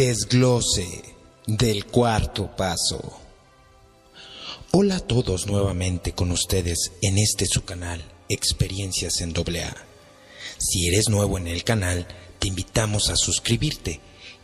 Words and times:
Desglose 0.00 1.02
del 1.46 1.84
cuarto 1.84 2.56
paso. 2.56 3.20
Hola 4.70 4.96
a 4.96 5.00
todos 5.00 5.46
nuevamente 5.46 6.12
con 6.12 6.30
ustedes 6.30 6.92
en 7.02 7.18
este 7.18 7.44
su 7.44 7.66
canal, 7.66 8.02
Experiencias 8.30 9.20
en 9.20 9.34
AA. 9.36 9.76
Si 10.56 10.88
eres 10.88 11.10
nuevo 11.10 11.36
en 11.36 11.48
el 11.48 11.64
canal, 11.64 12.06
te 12.38 12.48
invitamos 12.48 13.10
a 13.10 13.16
suscribirte 13.16 14.00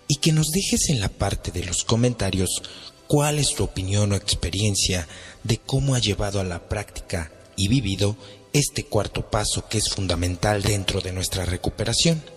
y 0.08 0.16
que 0.16 0.30
nos 0.30 0.50
dejes 0.50 0.90
en 0.90 1.00
la 1.00 1.08
parte 1.08 1.52
de 1.52 1.64
los 1.64 1.84
comentarios 1.84 2.62
cuál 3.06 3.38
es 3.38 3.54
tu 3.54 3.64
opinión 3.64 4.12
o 4.12 4.14
experiencia 4.14 5.09
de 5.42 5.56
cómo 5.56 5.95
ha 5.95 6.00
llevado 6.00 6.38
a 6.38 6.45
la 6.45 6.68
práctica 6.68 7.32
y 7.56 7.68
vivido 7.68 8.18
este 8.52 8.84
cuarto 8.84 9.30
paso 9.30 9.66
que 9.70 9.78
es 9.78 9.88
fundamental 9.88 10.60
dentro 10.60 11.00
de 11.00 11.12
nuestra 11.12 11.46
recuperación. 11.46 12.35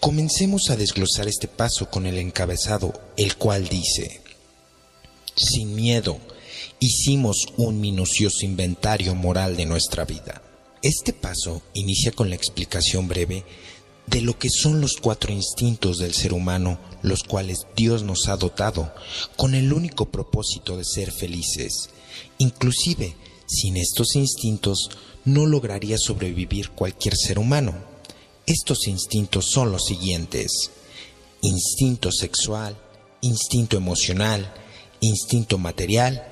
Comencemos 0.00 0.70
a 0.70 0.76
desglosar 0.76 1.28
este 1.28 1.48
paso 1.48 1.90
con 1.90 2.06
el 2.06 2.18
encabezado, 2.18 2.92
el 3.16 3.36
cual 3.36 3.68
dice, 3.68 4.20
sin 5.36 5.74
miedo, 5.74 6.18
hicimos 6.78 7.46
un 7.56 7.80
minucioso 7.80 8.44
inventario 8.44 9.14
moral 9.14 9.56
de 9.56 9.66
nuestra 9.66 10.04
vida. 10.04 10.42
Este 10.82 11.12
paso 11.12 11.62
inicia 11.74 12.12
con 12.12 12.30
la 12.30 12.36
explicación 12.36 13.08
breve 13.08 13.44
de 14.06 14.22
lo 14.22 14.38
que 14.38 14.50
son 14.50 14.80
los 14.80 14.96
cuatro 14.96 15.32
instintos 15.32 15.98
del 15.98 16.14
ser 16.14 16.32
humano, 16.32 16.78
los 17.02 17.22
cuales 17.22 17.66
Dios 17.76 18.02
nos 18.02 18.28
ha 18.28 18.36
dotado 18.36 18.92
con 19.36 19.54
el 19.54 19.72
único 19.72 20.06
propósito 20.06 20.76
de 20.76 20.84
ser 20.84 21.12
felices. 21.12 21.90
Inclusive, 22.38 23.14
sin 23.46 23.76
estos 23.76 24.16
instintos 24.16 24.90
no 25.24 25.46
lograría 25.46 25.96
sobrevivir 25.98 26.70
cualquier 26.70 27.14
ser 27.16 27.38
humano. 27.38 27.89
Estos 28.50 28.88
instintos 28.88 29.46
son 29.52 29.70
los 29.70 29.84
siguientes. 29.84 30.72
Instinto 31.40 32.10
sexual, 32.10 32.76
instinto 33.20 33.76
emocional, 33.76 34.52
instinto 34.98 35.56
material 35.56 36.26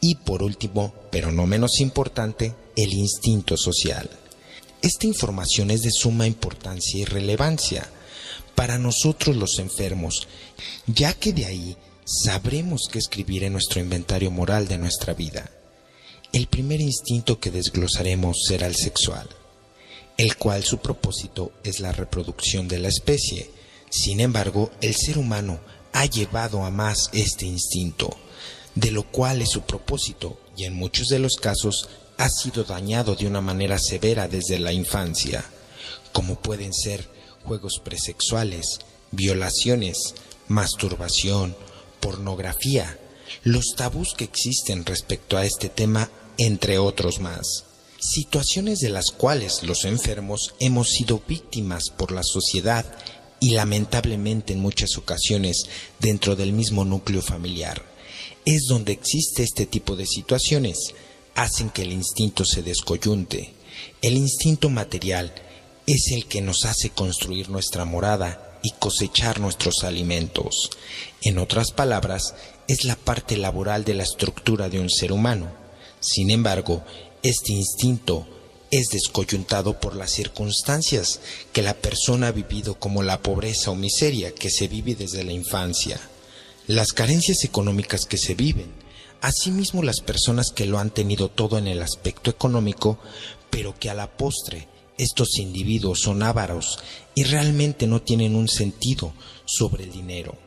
y 0.00 0.16
por 0.16 0.42
último, 0.42 0.92
pero 1.12 1.30
no 1.30 1.46
menos 1.46 1.78
importante, 1.78 2.56
el 2.74 2.92
instinto 2.92 3.56
social. 3.56 4.10
Esta 4.82 5.06
información 5.06 5.70
es 5.70 5.82
de 5.82 5.92
suma 5.92 6.26
importancia 6.26 6.98
y 6.98 7.04
relevancia 7.04 7.88
para 8.56 8.76
nosotros 8.76 9.36
los 9.36 9.60
enfermos, 9.60 10.26
ya 10.88 11.12
que 11.14 11.32
de 11.32 11.46
ahí 11.46 11.76
sabremos 12.04 12.88
qué 12.90 12.98
escribir 12.98 13.44
en 13.44 13.52
nuestro 13.52 13.78
inventario 13.78 14.32
moral 14.32 14.66
de 14.66 14.78
nuestra 14.78 15.14
vida. 15.14 15.48
El 16.32 16.48
primer 16.48 16.80
instinto 16.80 17.38
que 17.38 17.52
desglosaremos 17.52 18.38
será 18.48 18.66
el 18.66 18.74
sexual 18.74 19.28
el 20.20 20.36
cual 20.36 20.64
su 20.64 20.80
propósito 20.80 21.52
es 21.64 21.80
la 21.80 21.92
reproducción 21.92 22.68
de 22.68 22.78
la 22.78 22.88
especie. 22.88 23.50
Sin 23.88 24.20
embargo, 24.20 24.70
el 24.82 24.94
ser 24.94 25.16
humano 25.16 25.60
ha 25.94 26.04
llevado 26.04 26.62
a 26.62 26.70
más 26.70 27.08
este 27.14 27.46
instinto, 27.46 28.14
de 28.74 28.90
lo 28.90 29.04
cual 29.04 29.40
es 29.40 29.48
su 29.48 29.62
propósito 29.62 30.38
y 30.58 30.64
en 30.64 30.74
muchos 30.74 31.08
de 31.08 31.20
los 31.20 31.36
casos 31.36 31.88
ha 32.18 32.28
sido 32.28 32.64
dañado 32.64 33.14
de 33.14 33.26
una 33.26 33.40
manera 33.40 33.78
severa 33.78 34.28
desde 34.28 34.58
la 34.58 34.74
infancia, 34.74 35.42
como 36.12 36.34
pueden 36.34 36.74
ser 36.74 37.08
juegos 37.46 37.80
presexuales, 37.82 38.80
violaciones, 39.12 40.14
masturbación, 40.48 41.56
pornografía, 41.98 42.98
los 43.42 43.74
tabús 43.74 44.12
que 44.14 44.24
existen 44.24 44.84
respecto 44.84 45.38
a 45.38 45.46
este 45.46 45.70
tema, 45.70 46.10
entre 46.36 46.76
otros 46.76 47.20
más 47.20 47.69
situaciones 48.00 48.80
de 48.80 48.88
las 48.88 49.10
cuales 49.10 49.62
los 49.62 49.84
enfermos 49.84 50.54
hemos 50.58 50.88
sido 50.88 51.22
víctimas 51.28 51.90
por 51.90 52.12
la 52.12 52.22
sociedad 52.22 52.86
y 53.40 53.50
lamentablemente 53.50 54.52
en 54.54 54.60
muchas 54.60 54.96
ocasiones 54.96 55.64
dentro 55.98 56.34
del 56.34 56.52
mismo 56.52 56.84
núcleo 56.84 57.22
familiar. 57.22 57.82
Es 58.44 58.64
donde 58.68 58.92
existe 58.92 59.42
este 59.42 59.66
tipo 59.66 59.96
de 59.96 60.06
situaciones, 60.06 60.94
hacen 61.34 61.70
que 61.70 61.82
el 61.82 61.92
instinto 61.92 62.44
se 62.44 62.62
descoyunte. 62.62 63.52
El 64.00 64.16
instinto 64.16 64.70
material 64.70 65.32
es 65.86 66.10
el 66.12 66.26
que 66.26 66.40
nos 66.40 66.64
hace 66.64 66.90
construir 66.90 67.50
nuestra 67.50 67.84
morada 67.84 68.58
y 68.62 68.72
cosechar 68.72 69.40
nuestros 69.40 69.84
alimentos. 69.84 70.70
En 71.22 71.38
otras 71.38 71.70
palabras, 71.72 72.34
es 72.66 72.84
la 72.84 72.96
parte 72.96 73.36
laboral 73.36 73.84
de 73.84 73.94
la 73.94 74.04
estructura 74.04 74.68
de 74.68 74.80
un 74.80 74.90
ser 74.90 75.12
humano. 75.12 75.50
Sin 76.00 76.30
embargo, 76.30 76.84
este 77.22 77.52
instinto 77.52 78.26
es 78.70 78.88
descoyuntado 78.88 79.80
por 79.80 79.96
las 79.96 80.12
circunstancias 80.12 81.20
que 81.52 81.62
la 81.62 81.74
persona 81.74 82.28
ha 82.28 82.32
vivido 82.32 82.76
como 82.76 83.02
la 83.02 83.20
pobreza 83.20 83.70
o 83.70 83.74
miseria 83.74 84.34
que 84.34 84.50
se 84.50 84.68
vive 84.68 84.94
desde 84.94 85.24
la 85.24 85.32
infancia, 85.32 86.00
las 86.66 86.92
carencias 86.92 87.44
económicas 87.44 88.06
que 88.06 88.16
se 88.16 88.34
viven, 88.34 88.72
asimismo 89.20 89.82
las 89.82 90.00
personas 90.00 90.50
que 90.50 90.66
lo 90.66 90.78
han 90.78 90.90
tenido 90.90 91.28
todo 91.28 91.58
en 91.58 91.66
el 91.66 91.82
aspecto 91.82 92.30
económico, 92.30 92.98
pero 93.50 93.78
que 93.78 93.90
a 93.90 93.94
la 93.94 94.16
postre 94.16 94.68
estos 94.96 95.38
individuos 95.38 96.00
son 96.00 96.22
ávaros 96.22 96.78
y 97.14 97.24
realmente 97.24 97.86
no 97.86 98.02
tienen 98.02 98.36
un 98.36 98.48
sentido 98.48 99.12
sobre 99.44 99.84
el 99.84 99.92
dinero, 99.92 100.38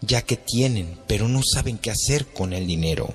ya 0.00 0.22
que 0.22 0.36
tienen, 0.36 0.98
pero 1.06 1.28
no 1.28 1.42
saben 1.42 1.78
qué 1.78 1.90
hacer 1.90 2.26
con 2.26 2.52
el 2.52 2.66
dinero. 2.66 3.12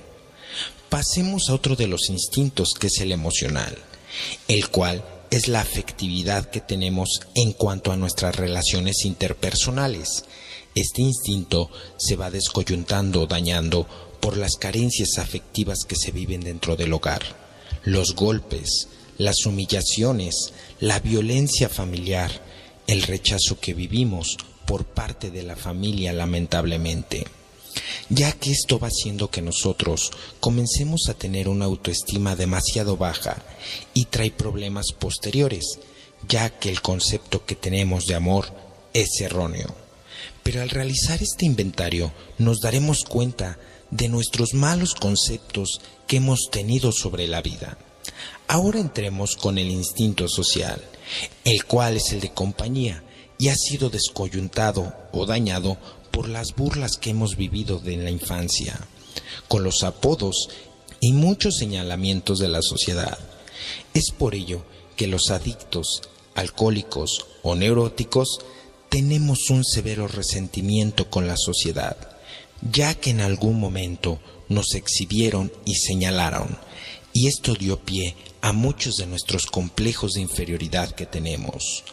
Pasemos 0.88 1.50
a 1.50 1.54
otro 1.54 1.76
de 1.76 1.86
los 1.86 2.08
instintos 2.08 2.70
que 2.72 2.86
es 2.86 3.00
el 3.00 3.12
emocional, 3.12 3.76
el 4.48 4.70
cual 4.70 5.04
es 5.30 5.46
la 5.46 5.60
afectividad 5.60 6.48
que 6.48 6.62
tenemos 6.62 7.20
en 7.34 7.52
cuanto 7.52 7.92
a 7.92 7.96
nuestras 7.96 8.36
relaciones 8.36 9.04
interpersonales. 9.04 10.24
Este 10.74 11.02
instinto 11.02 11.70
se 11.98 12.16
va 12.16 12.30
descoyuntando 12.30 13.22
o 13.22 13.26
dañando 13.26 13.86
por 14.20 14.38
las 14.38 14.56
carencias 14.56 15.18
afectivas 15.18 15.80
que 15.86 15.96
se 15.96 16.10
viven 16.10 16.40
dentro 16.40 16.74
del 16.74 16.94
hogar, 16.94 17.22
los 17.84 18.14
golpes, 18.14 18.88
las 19.18 19.44
humillaciones, 19.44 20.54
la 20.80 21.00
violencia 21.00 21.68
familiar, 21.68 22.30
el 22.86 23.02
rechazo 23.02 23.60
que 23.60 23.74
vivimos 23.74 24.38
por 24.64 24.86
parte 24.86 25.30
de 25.30 25.42
la 25.42 25.56
familia 25.56 26.14
lamentablemente 26.14 27.26
ya 28.08 28.32
que 28.32 28.50
esto 28.52 28.78
va 28.78 28.88
haciendo 28.88 29.30
que 29.30 29.42
nosotros 29.42 30.10
comencemos 30.40 31.08
a 31.08 31.14
tener 31.14 31.48
una 31.48 31.66
autoestima 31.66 32.36
demasiado 32.36 32.96
baja 32.96 33.42
y 33.94 34.06
trae 34.06 34.30
problemas 34.30 34.92
posteriores, 34.92 35.78
ya 36.28 36.50
que 36.50 36.68
el 36.68 36.82
concepto 36.82 37.44
que 37.44 37.54
tenemos 37.54 38.06
de 38.06 38.14
amor 38.14 38.52
es 38.92 39.20
erróneo. 39.20 39.74
Pero 40.42 40.62
al 40.62 40.70
realizar 40.70 41.22
este 41.22 41.44
inventario 41.44 42.12
nos 42.38 42.60
daremos 42.60 43.04
cuenta 43.04 43.58
de 43.90 44.08
nuestros 44.08 44.54
malos 44.54 44.94
conceptos 44.94 45.80
que 46.06 46.16
hemos 46.16 46.48
tenido 46.50 46.92
sobre 46.92 47.26
la 47.26 47.42
vida. 47.42 47.78
Ahora 48.46 48.80
entremos 48.80 49.36
con 49.36 49.58
el 49.58 49.70
instinto 49.70 50.28
social, 50.28 50.82
el 51.44 51.64
cual 51.64 51.96
es 51.96 52.12
el 52.12 52.20
de 52.20 52.32
compañía 52.32 53.02
y 53.38 53.48
ha 53.48 53.54
sido 53.54 53.88
descoyuntado 53.88 54.94
o 55.12 55.26
dañado 55.26 55.78
por 56.10 56.28
las 56.28 56.54
burlas 56.54 56.96
que 56.96 57.10
hemos 57.10 57.36
vivido 57.36 57.78
de 57.78 57.96
la 57.96 58.10
infancia, 58.10 58.78
con 59.48 59.62
los 59.62 59.82
apodos 59.82 60.48
y 61.00 61.12
muchos 61.12 61.56
señalamientos 61.56 62.38
de 62.38 62.48
la 62.48 62.62
sociedad. 62.62 63.18
Es 63.94 64.10
por 64.10 64.34
ello 64.34 64.64
que 64.96 65.06
los 65.06 65.30
adictos, 65.30 66.02
alcohólicos 66.34 67.26
o 67.42 67.54
neuróticos 67.54 68.40
tenemos 68.88 69.50
un 69.50 69.64
severo 69.64 70.08
resentimiento 70.08 71.10
con 71.10 71.26
la 71.26 71.36
sociedad, 71.36 71.96
ya 72.72 72.94
que 72.94 73.10
en 73.10 73.20
algún 73.20 73.60
momento 73.60 74.18
nos 74.48 74.74
exhibieron 74.74 75.52
y 75.64 75.74
señalaron, 75.74 76.58
y 77.12 77.26
esto 77.26 77.54
dio 77.54 77.78
pie 77.80 78.16
a 78.40 78.52
muchos 78.52 78.96
de 78.96 79.06
nuestros 79.06 79.46
complejos 79.46 80.12
de 80.12 80.22
inferioridad 80.22 80.90
que 80.92 81.06
tenemos. 81.06 81.84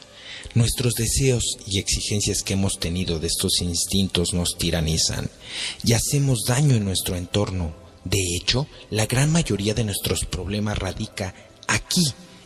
Nuestros 0.55 0.93
deseos 0.93 1.57
y 1.67 1.79
exigencias 1.79 2.41
que 2.41 2.53
hemos 2.53 2.79
tenido 2.79 3.19
de 3.19 3.27
estos 3.27 3.59
instintos 3.59 4.33
nos 4.33 4.57
tiranizan 4.57 5.29
y 5.83 5.91
hacemos 5.91 6.45
daño 6.45 6.75
en 6.75 6.85
nuestro 6.85 7.17
entorno. 7.17 7.75
De 8.05 8.21
hecho, 8.37 8.65
la 8.89 9.05
gran 9.05 9.33
mayoría 9.33 9.73
de 9.73 9.83
nuestros 9.83 10.23
problemas 10.23 10.79
radica 10.79 11.35
aquí, 11.67 12.05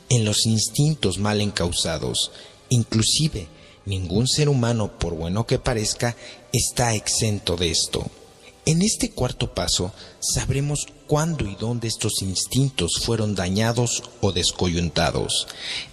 en 0.10 0.26
los 0.26 0.48
instintos 0.48 1.20
mal 1.20 1.40
encausados. 1.40 2.32
Inclusive, 2.70 3.48
ningún 3.86 4.28
ser 4.28 4.50
humano, 4.50 4.98
por 4.98 5.14
bueno 5.14 5.46
que 5.46 5.60
parezca, 5.60 6.16
está 6.52 6.96
exento 6.96 7.58
de 7.58 7.70
esto. 7.70 8.10
En 8.66 8.82
este 8.82 9.12
cuarto 9.12 9.54
paso 9.54 9.94
sabremos 10.20 10.88
cuándo 11.06 11.46
y 11.46 11.54
dónde 11.54 11.88
estos 11.88 12.24
instintos 12.24 13.02
fueron 13.04 13.36
dañados 13.36 14.02
o 14.20 14.32
descoyuntados. 14.32 15.48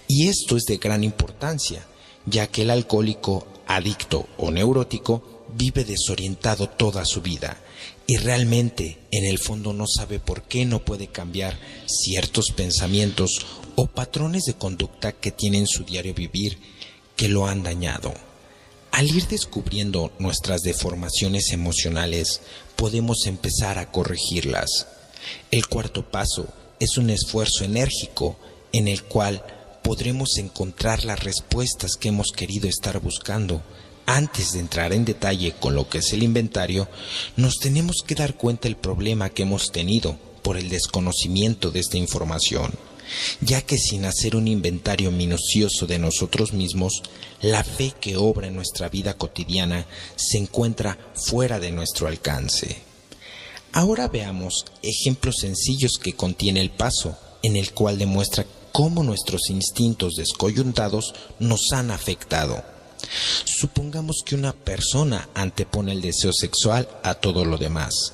Y 0.07 0.29
esto 0.29 0.57
es 0.57 0.63
de 0.63 0.77
gran 0.77 1.03
importancia, 1.03 1.85
ya 2.27 2.47
que 2.47 2.61
el 2.61 2.69
alcohólico, 2.69 3.47
adicto 3.67 4.27
o 4.37 4.51
neurótico 4.51 5.45
vive 5.55 5.83
desorientado 5.83 6.69
toda 6.69 7.05
su 7.05 7.21
vida 7.21 7.57
y 8.05 8.17
realmente 8.17 8.99
en 9.11 9.25
el 9.25 9.39
fondo 9.39 9.73
no 9.73 9.85
sabe 9.87 10.19
por 10.19 10.43
qué 10.43 10.65
no 10.65 10.83
puede 10.83 11.07
cambiar 11.07 11.57
ciertos 11.87 12.51
pensamientos 12.55 13.45
o 13.75 13.87
patrones 13.87 14.43
de 14.43 14.53
conducta 14.53 15.11
que 15.11 15.31
tiene 15.31 15.57
en 15.57 15.67
su 15.67 15.83
diario 15.83 16.13
vivir 16.13 16.57
que 17.15 17.27
lo 17.27 17.47
han 17.47 17.63
dañado. 17.63 18.13
Al 18.91 19.07
ir 19.13 19.27
descubriendo 19.27 20.11
nuestras 20.19 20.61
deformaciones 20.61 21.51
emocionales, 21.51 22.41
podemos 22.75 23.25
empezar 23.25 23.77
a 23.77 23.91
corregirlas. 23.91 24.87
El 25.51 25.67
cuarto 25.67 26.09
paso 26.09 26.47
es 26.79 26.97
un 26.97 27.09
esfuerzo 27.09 27.63
enérgico 27.63 28.37
en 28.71 28.87
el 28.87 29.03
cual 29.03 29.43
podremos 29.87 30.37
encontrar 30.37 31.05
las 31.05 31.23
respuestas 31.23 31.95
que 31.95 32.09
hemos 32.09 32.33
querido 32.35 32.67
estar 32.67 32.99
buscando. 32.99 33.63
Antes 34.05 34.51
de 34.51 34.59
entrar 34.59 34.91
en 34.91 35.05
detalle 35.05 35.53
con 35.57 35.75
lo 35.75 35.87
que 35.87 35.99
es 35.99 36.11
el 36.11 36.23
inventario, 36.23 36.89
nos 37.37 37.57
tenemos 37.59 38.03
que 38.05 38.13
dar 38.13 38.35
cuenta 38.35 38.63
del 38.63 38.75
problema 38.75 39.29
que 39.29 39.43
hemos 39.43 39.71
tenido 39.71 40.19
por 40.43 40.57
el 40.57 40.67
desconocimiento 40.67 41.71
de 41.71 41.79
esta 41.79 41.95
información 41.95 42.73
ya 43.39 43.61
que 43.61 43.77
sin 43.77 44.03
hacer 44.03 44.35
un 44.35 44.49
inventario 44.49 45.11
minucioso 45.11 45.87
de 45.87 45.97
nosotros 45.97 46.51
mismos, 46.51 47.03
la 47.41 47.63
fe 47.63 47.93
que 48.01 48.17
obra 48.17 48.47
en 48.47 48.55
nuestra 48.57 48.89
vida 48.89 49.13
cotidiana 49.13 49.85
se 50.17 50.37
encuentra 50.37 50.97
fuera 51.13 51.57
de 51.57 51.71
nuestro 51.71 52.09
alcance. 52.09 52.81
Ahora 53.71 54.09
veamos 54.09 54.65
ejemplos 54.83 55.37
sencillos 55.39 55.93
que 56.03 56.17
contiene 56.17 56.59
el 56.59 56.71
paso, 56.71 57.17
en 57.43 57.55
el 57.55 57.71
cual 57.71 57.97
demuestra 57.97 58.45
cómo 58.77 59.01
nuestros 59.01 59.49
instintos 59.49 60.13
descoyuntados 60.17 61.15
nos 61.39 61.71
han 61.71 61.89
afectado. 61.89 62.63
Supongamos 63.43 64.17
que 64.23 64.35
una 64.35 64.53
persona 64.53 65.29
antepone 65.33 65.93
el 65.93 66.01
deseo 66.01 66.31
sexual 66.31 66.87
a 67.01 67.15
todo 67.15 67.43
lo 67.43 67.57
demás. 67.57 68.13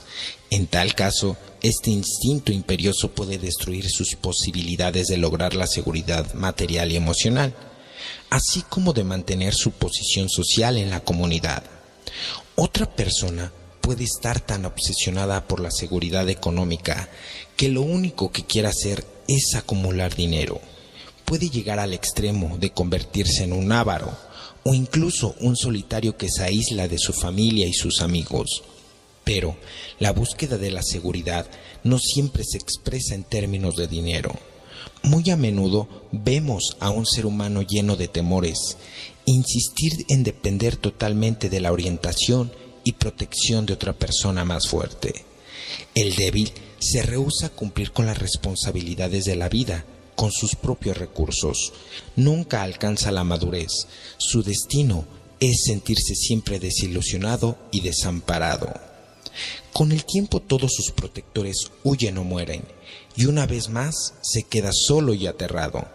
En 0.49 0.67
tal 0.67 0.95
caso, 0.95 1.35
este 1.61 1.89
instinto 1.89 2.53
imperioso 2.53 3.11
puede 3.11 3.39
destruir 3.39 3.89
sus 3.89 4.15
posibilidades 4.15 5.07
de 5.07 5.17
lograr 5.17 5.53
la 5.53 5.67
seguridad 5.67 6.33
material 6.33 6.93
y 6.93 6.95
emocional, 6.95 7.53
así 8.29 8.61
como 8.61 8.93
de 8.93 9.03
mantener 9.03 9.53
su 9.53 9.71
posición 9.71 10.29
social 10.29 10.77
en 10.77 10.91
la 10.91 11.01
comunidad. 11.01 11.63
Otra 12.55 12.89
persona 12.89 13.51
puede 13.81 14.05
estar 14.05 14.39
tan 14.39 14.63
obsesionada 14.63 15.45
por 15.45 15.59
la 15.59 15.71
seguridad 15.71 16.29
económica 16.29 17.09
que 17.57 17.67
lo 17.67 17.81
único 17.81 18.31
que 18.31 18.45
quiere 18.45 18.69
hacer 18.69 19.12
es 19.27 19.55
acumular 19.55 20.15
dinero. 20.15 20.59
Puede 21.25 21.49
llegar 21.49 21.79
al 21.79 21.93
extremo 21.93 22.57
de 22.57 22.71
convertirse 22.71 23.43
en 23.43 23.53
un 23.53 23.71
avaro 23.71 24.11
o 24.63 24.73
incluso 24.73 25.35
un 25.39 25.55
solitario 25.55 26.17
que 26.17 26.29
se 26.29 26.43
aísla 26.43 26.87
de 26.87 26.97
su 26.97 27.13
familia 27.13 27.67
y 27.67 27.73
sus 27.73 28.01
amigos. 28.01 28.63
Pero 29.23 29.55
la 29.99 30.11
búsqueda 30.11 30.57
de 30.57 30.71
la 30.71 30.83
seguridad 30.83 31.47
no 31.83 31.97
siempre 31.99 32.43
se 32.43 32.57
expresa 32.57 33.15
en 33.15 33.23
términos 33.23 33.75
de 33.75 33.87
dinero. 33.87 34.33
Muy 35.03 35.29
a 35.29 35.37
menudo 35.37 35.87
vemos 36.11 36.77
a 36.79 36.89
un 36.89 37.05
ser 37.05 37.25
humano 37.25 37.61
lleno 37.61 37.95
de 37.95 38.07
temores, 38.07 38.77
insistir 39.25 40.05
en 40.09 40.23
depender 40.23 40.75
totalmente 40.75 41.49
de 41.49 41.59
la 41.59 41.71
orientación 41.71 42.51
y 42.83 42.93
protección 42.93 43.65
de 43.65 43.73
otra 43.73 43.93
persona 43.93 44.45
más 44.45 44.67
fuerte. 44.67 45.25
El 45.95 46.15
débil 46.15 46.51
se 46.79 47.01
rehúsa 47.01 47.47
a 47.47 47.49
cumplir 47.49 47.91
con 47.91 48.05
las 48.05 48.17
responsabilidades 48.17 49.25
de 49.25 49.35
la 49.35 49.49
vida, 49.49 49.85
con 50.15 50.31
sus 50.31 50.55
propios 50.55 50.97
recursos. 50.97 51.73
Nunca 52.15 52.63
alcanza 52.63 53.11
la 53.11 53.23
madurez. 53.23 53.87
Su 54.17 54.43
destino 54.43 55.05
es 55.39 55.63
sentirse 55.65 56.15
siempre 56.15 56.59
desilusionado 56.59 57.57
y 57.71 57.81
desamparado. 57.81 58.73
Con 59.71 59.91
el 59.91 60.05
tiempo 60.05 60.39
todos 60.39 60.71
sus 60.73 60.91
protectores 60.91 61.71
huyen 61.83 62.17
o 62.17 62.23
mueren, 62.23 62.63
y 63.15 63.25
una 63.25 63.45
vez 63.45 63.69
más 63.69 64.13
se 64.21 64.43
queda 64.43 64.71
solo 64.71 65.13
y 65.13 65.27
aterrado. 65.27 65.87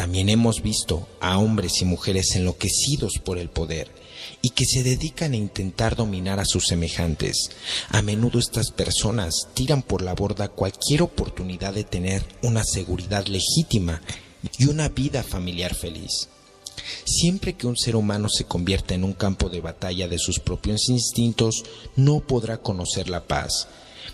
También 0.00 0.30
hemos 0.30 0.62
visto 0.62 1.06
a 1.20 1.36
hombres 1.36 1.82
y 1.82 1.84
mujeres 1.84 2.34
enloquecidos 2.34 3.18
por 3.22 3.36
el 3.36 3.50
poder 3.50 3.90
y 4.40 4.48
que 4.48 4.64
se 4.64 4.82
dedican 4.82 5.34
a 5.34 5.36
intentar 5.36 5.94
dominar 5.94 6.40
a 6.40 6.46
sus 6.46 6.68
semejantes. 6.68 7.50
A 7.90 8.00
menudo 8.00 8.38
estas 8.38 8.70
personas 8.70 9.48
tiran 9.52 9.82
por 9.82 10.00
la 10.00 10.14
borda 10.14 10.48
cualquier 10.48 11.02
oportunidad 11.02 11.74
de 11.74 11.84
tener 11.84 12.24
una 12.42 12.64
seguridad 12.64 13.26
legítima 13.26 14.00
y 14.58 14.70
una 14.70 14.88
vida 14.88 15.22
familiar 15.22 15.74
feliz. 15.74 16.30
Siempre 17.04 17.52
que 17.52 17.66
un 17.66 17.76
ser 17.76 17.94
humano 17.94 18.30
se 18.30 18.44
convierta 18.44 18.94
en 18.94 19.04
un 19.04 19.12
campo 19.12 19.50
de 19.50 19.60
batalla 19.60 20.08
de 20.08 20.18
sus 20.18 20.38
propios 20.40 20.88
instintos, 20.88 21.62
no 21.96 22.20
podrá 22.20 22.62
conocer 22.62 23.10
la 23.10 23.26
paz. 23.26 23.68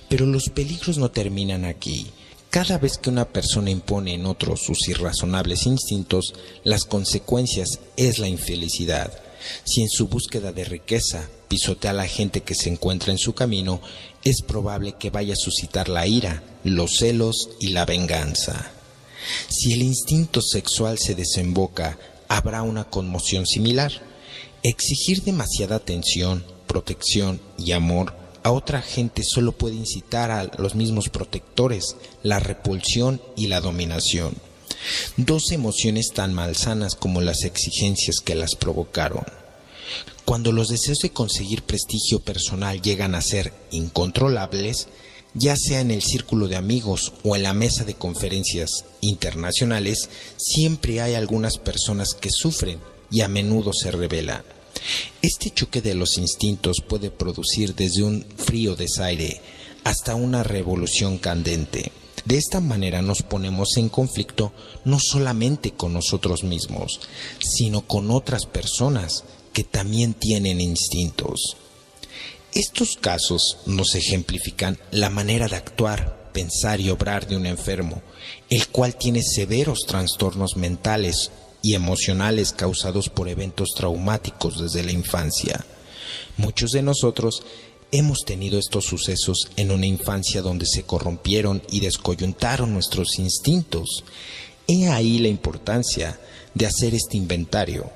Pero 0.09 0.27
los 0.27 0.49
peligros 0.49 0.99
no 0.99 1.13
terminan 1.13 1.65
aquí. 1.65 2.09
Cada 2.57 2.79
vez 2.79 2.97
que 2.97 3.11
una 3.11 3.29
persona 3.29 3.69
impone 3.69 4.15
en 4.15 4.25
otros 4.25 4.63
sus 4.63 4.89
irrazonables 4.89 5.67
instintos, 5.67 6.33
las 6.65 6.87
consecuencias 6.87 7.81
es 7.99 8.19
la 8.19 8.29
infelicidad. 8.29 9.13
Si 9.65 9.83
en 9.83 9.91
su 9.91 10.09
búsqueda 10.09 10.53
de 10.53 10.65
riqueza 10.65 11.29
pisotea 11.49 11.91
a 11.91 11.93
la 11.93 12.07
gente 12.07 12.41
que 12.41 12.55
se 12.55 12.71
encuentra 12.71 13.13
en 13.13 13.19
su 13.19 13.35
camino, 13.35 13.83
es 14.25 14.41
probable 14.41 14.95
que 14.99 15.11
vaya 15.11 15.35
a 15.35 15.37
suscitar 15.37 15.91
la 15.91 16.07
ira, 16.07 16.43
los 16.65 16.97
celos 16.97 17.51
y 17.61 17.73
la 17.73 17.85
venganza. 17.85 18.71
Si 19.51 19.75
el 19.75 19.83
instinto 19.83 20.41
sexual 20.41 20.97
se 20.97 21.15
desemboca 21.15 21.99
habrá 22.27 22.63
una 22.63 22.85
conmoción 22.85 23.45
similar. 23.45 23.93
Exigir 24.63 25.25
demasiada 25.25 25.77
atención, 25.77 26.43
protección 26.67 27.39
y 27.59 27.73
amor 27.73 28.15
a 28.47 28.53
otra 28.53 28.81
gente 28.81 29.25
solo 29.25 29.51
puede 29.51 29.75
incitar 29.75 30.31
a 30.31 30.45
los 30.59 30.77
mismos 30.77 31.09
protectores 31.09 31.97
la 32.23 32.39
repulsión 32.39 33.21
y 33.35 33.49
la 33.49 33.61
dominación. 33.61 34.37
Dos 35.17 35.51
emociones 35.51 36.13
tan 36.15 36.33
malsanas 36.33 36.95
como 36.95 37.21
las 37.21 37.43
exigencias 37.43 38.21
que 38.25 38.37
las 38.37 38.55
provocaron. 38.55 39.25
Cuando 40.25 40.53
los 40.53 40.69
deseos 40.69 40.99
de 40.99 41.11
conseguir 41.11 41.65
prestigio 41.65 42.21
personal 42.21 42.81
llegan 42.81 43.17
a 43.17 43.21
ser 43.21 43.53
incontrolables, 43.73 44.87
ya 45.35 45.57
sea 45.57 45.81
en 45.81 45.91
el 45.91 46.05
círculo 46.05 46.47
de 46.47 46.55
amigos 46.55 47.15
o 47.25 47.35
en 47.35 47.43
la 47.43 47.53
mesa 47.53 47.83
de 47.83 47.95
conferencias 47.95 48.85
internacionales, 49.01 50.09
siempre 50.37 51.01
hay 51.01 51.15
algunas 51.15 51.59
personas 51.59 52.15
que 52.15 52.31
sufren 52.31 52.79
y 53.11 53.23
a 53.23 53.29
menudo 53.29 53.73
se 53.73 53.91
rebelan. 53.91 54.45
Este 55.23 55.51
choque 55.51 55.81
de 55.81 55.95
los 55.95 56.19
instintos 56.19 56.79
puede 56.87 57.11
producir 57.11 57.75
desde 57.75 58.03
un 58.03 58.25
frío 58.37 58.77
desaire 58.77 59.41
hasta 59.85 60.15
una 60.15 60.43
revolución 60.43 61.19
candente. 61.19 61.93
De 62.25 62.37
esta 62.37 62.61
manera 62.61 63.03
nos 63.03 63.23
ponemos 63.23 63.77
en 63.77 63.89
conflicto 63.89 64.53
no 64.85 64.99
solamente 64.99 65.73
con 65.73 65.93
nosotros 65.93 66.43
mismos, 66.43 67.01
sino 67.39 67.83
con 67.83 68.11
otras 68.11 68.47
personas 68.47 69.25
que 69.53 69.63
también 69.63 70.13
tienen 70.13 70.61
instintos. 70.61 71.57
Estos 72.53 72.97
casos 72.97 73.59
nos 73.67 73.95
ejemplifican 73.95 74.79
la 74.91 75.09
manera 75.09 75.47
de 75.47 75.57
actuar, 75.57 76.31
pensar 76.33 76.81
y 76.81 76.91
obrar 76.91 77.29
de 77.29 77.37
un 77.37 77.47
enfermo, 77.47 78.03
el 78.51 78.67
cual 78.69 78.97
tiene 78.97 79.23
severos 79.23 79.87
trastornos 79.87 80.57
mentales 80.57 81.31
y 81.67 81.75
emocionales 81.75 82.53
causados 82.53 83.09
por 83.09 83.29
eventos 83.29 83.71
traumáticos 83.75 84.61
desde 84.61 84.85
la 84.85 84.93
infancia. 84.93 85.67
Muchos 86.37 86.71
de 86.71 86.81
nosotros 86.81 87.43
hemos 87.91 88.21
tenido 88.25 88.57
estos 88.57 88.85
sucesos 88.85 89.51
en 89.57 89.73
una 89.73 89.87
infancia 89.87 90.43
donde 90.43 90.65
se 90.65 90.85
corrompieron 90.85 91.61
y 91.69 91.81
descoyuntaron 91.81 92.73
nuestros 92.73 93.19
instintos. 93.19 94.05
He 94.69 94.87
ahí 94.91 95.19
la 95.19 95.27
importancia 95.27 96.21
de 96.55 96.67
hacer 96.67 96.95
este 96.95 97.17
inventario, 97.17 97.91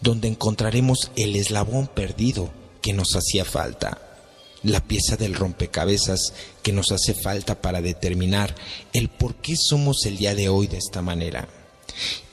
donde 0.00 0.28
encontraremos 0.28 1.10
el 1.16 1.34
eslabón 1.34 1.88
perdido 1.88 2.50
que 2.80 2.92
nos 2.92 3.16
hacía 3.16 3.44
falta 3.44 4.00
la 4.62 4.80
pieza 4.80 5.16
del 5.16 5.34
rompecabezas 5.34 6.32
que 6.62 6.72
nos 6.72 6.90
hace 6.90 7.14
falta 7.14 7.60
para 7.60 7.80
determinar 7.80 8.54
el 8.92 9.08
por 9.08 9.36
qué 9.36 9.54
somos 9.56 10.06
el 10.06 10.16
día 10.16 10.34
de 10.34 10.48
hoy 10.48 10.66
de 10.66 10.78
esta 10.78 11.02
manera. 11.02 11.48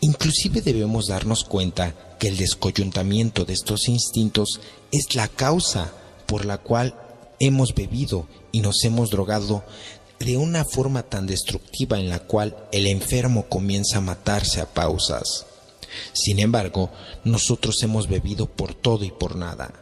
Inclusive 0.01 0.61
debemos 0.61 1.07
darnos 1.07 1.43
cuenta 1.43 1.93
que 2.19 2.27
el 2.27 2.37
descoyuntamiento 2.37 3.45
de 3.45 3.53
estos 3.53 3.87
instintos 3.87 4.59
es 4.91 5.15
la 5.15 5.27
causa 5.27 5.91
por 6.25 6.45
la 6.45 6.57
cual 6.57 6.95
hemos 7.39 7.73
bebido 7.73 8.27
y 8.51 8.61
nos 8.61 8.83
hemos 8.83 9.09
drogado 9.09 9.63
de 10.19 10.37
una 10.37 10.63
forma 10.63 11.03
tan 11.03 11.27
destructiva 11.27 11.99
en 11.99 12.09
la 12.09 12.19
cual 12.19 12.55
el 12.71 12.87
enfermo 12.87 13.47
comienza 13.49 13.97
a 13.97 14.01
matarse 14.01 14.61
a 14.61 14.65
pausas. 14.65 15.45
Sin 16.13 16.39
embargo, 16.39 16.89
nosotros 17.23 17.81
hemos 17.83 18.07
bebido 18.07 18.47
por 18.47 18.73
todo 18.73 19.03
y 19.03 19.11
por 19.11 19.35
nada, 19.35 19.73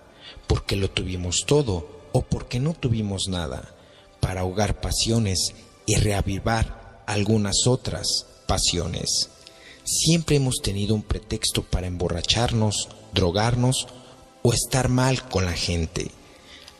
porque 0.47 0.75
lo 0.75 0.89
tuvimos 0.89 1.45
todo 1.45 2.01
o 2.11 2.21
porque 2.21 2.59
no 2.59 2.73
tuvimos 2.73 3.27
nada 3.27 3.73
para 4.19 4.41
ahogar 4.41 4.81
pasiones 4.81 5.53
y 5.85 5.95
reavivar 5.95 7.03
algunas 7.07 7.67
otras 7.67 8.25
pasiones. 8.47 9.29
Siempre 9.83 10.35
hemos 10.35 10.61
tenido 10.61 10.93
un 10.93 11.03
pretexto 11.03 11.63
para 11.63 11.88
emborracharnos, 11.88 12.89
drogarnos 13.13 13.88
o 14.43 14.53
estar 14.53 14.89
mal 14.89 15.27
con 15.27 15.45
la 15.45 15.53
gente. 15.53 16.11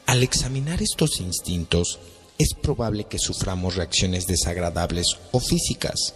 Al 0.05 0.24
examinar 0.24 0.81
estos 0.81 1.20
instintos, 1.20 2.00
es 2.38 2.53
probable 2.53 3.03
que 3.05 3.20
suframos 3.20 3.75
reacciones 3.75 4.25
desagradables 4.25 5.17
o 5.31 5.39
físicas, 5.39 6.15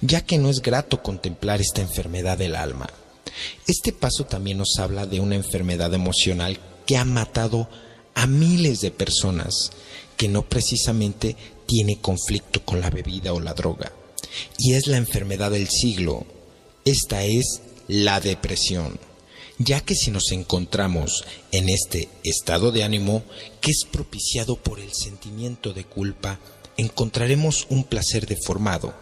ya 0.00 0.20
que 0.20 0.38
no 0.38 0.48
es 0.50 0.62
grato 0.62 1.02
contemplar 1.02 1.60
esta 1.60 1.82
enfermedad 1.82 2.38
del 2.38 2.56
alma. 2.56 2.88
Este 3.66 3.92
paso 3.92 4.24
también 4.24 4.58
nos 4.58 4.78
habla 4.78 5.06
de 5.06 5.20
una 5.20 5.34
enfermedad 5.34 5.92
emocional 5.92 6.58
que 6.86 6.96
ha 6.96 7.04
matado 7.04 7.68
a 8.14 8.26
miles 8.26 8.80
de 8.80 8.90
personas, 8.90 9.72
que 10.16 10.28
no 10.28 10.48
precisamente 10.48 11.36
tiene 11.66 12.00
conflicto 12.00 12.64
con 12.64 12.80
la 12.80 12.90
bebida 12.90 13.32
o 13.32 13.40
la 13.40 13.54
droga. 13.54 13.92
Y 14.58 14.74
es 14.74 14.86
la 14.86 14.96
enfermedad 14.96 15.50
del 15.50 15.68
siglo. 15.68 16.26
Esta 16.84 17.24
es 17.24 17.60
la 17.88 18.20
depresión 18.20 18.98
ya 19.58 19.80
que 19.80 19.94
si 19.94 20.10
nos 20.10 20.32
encontramos 20.32 21.24
en 21.52 21.68
este 21.68 22.08
estado 22.24 22.72
de 22.72 22.84
ánimo 22.84 23.22
que 23.60 23.70
es 23.70 23.84
propiciado 23.90 24.56
por 24.56 24.80
el 24.80 24.92
sentimiento 24.92 25.72
de 25.72 25.84
culpa, 25.84 26.40
encontraremos 26.76 27.66
un 27.70 27.84
placer 27.84 28.26
deformado, 28.26 28.94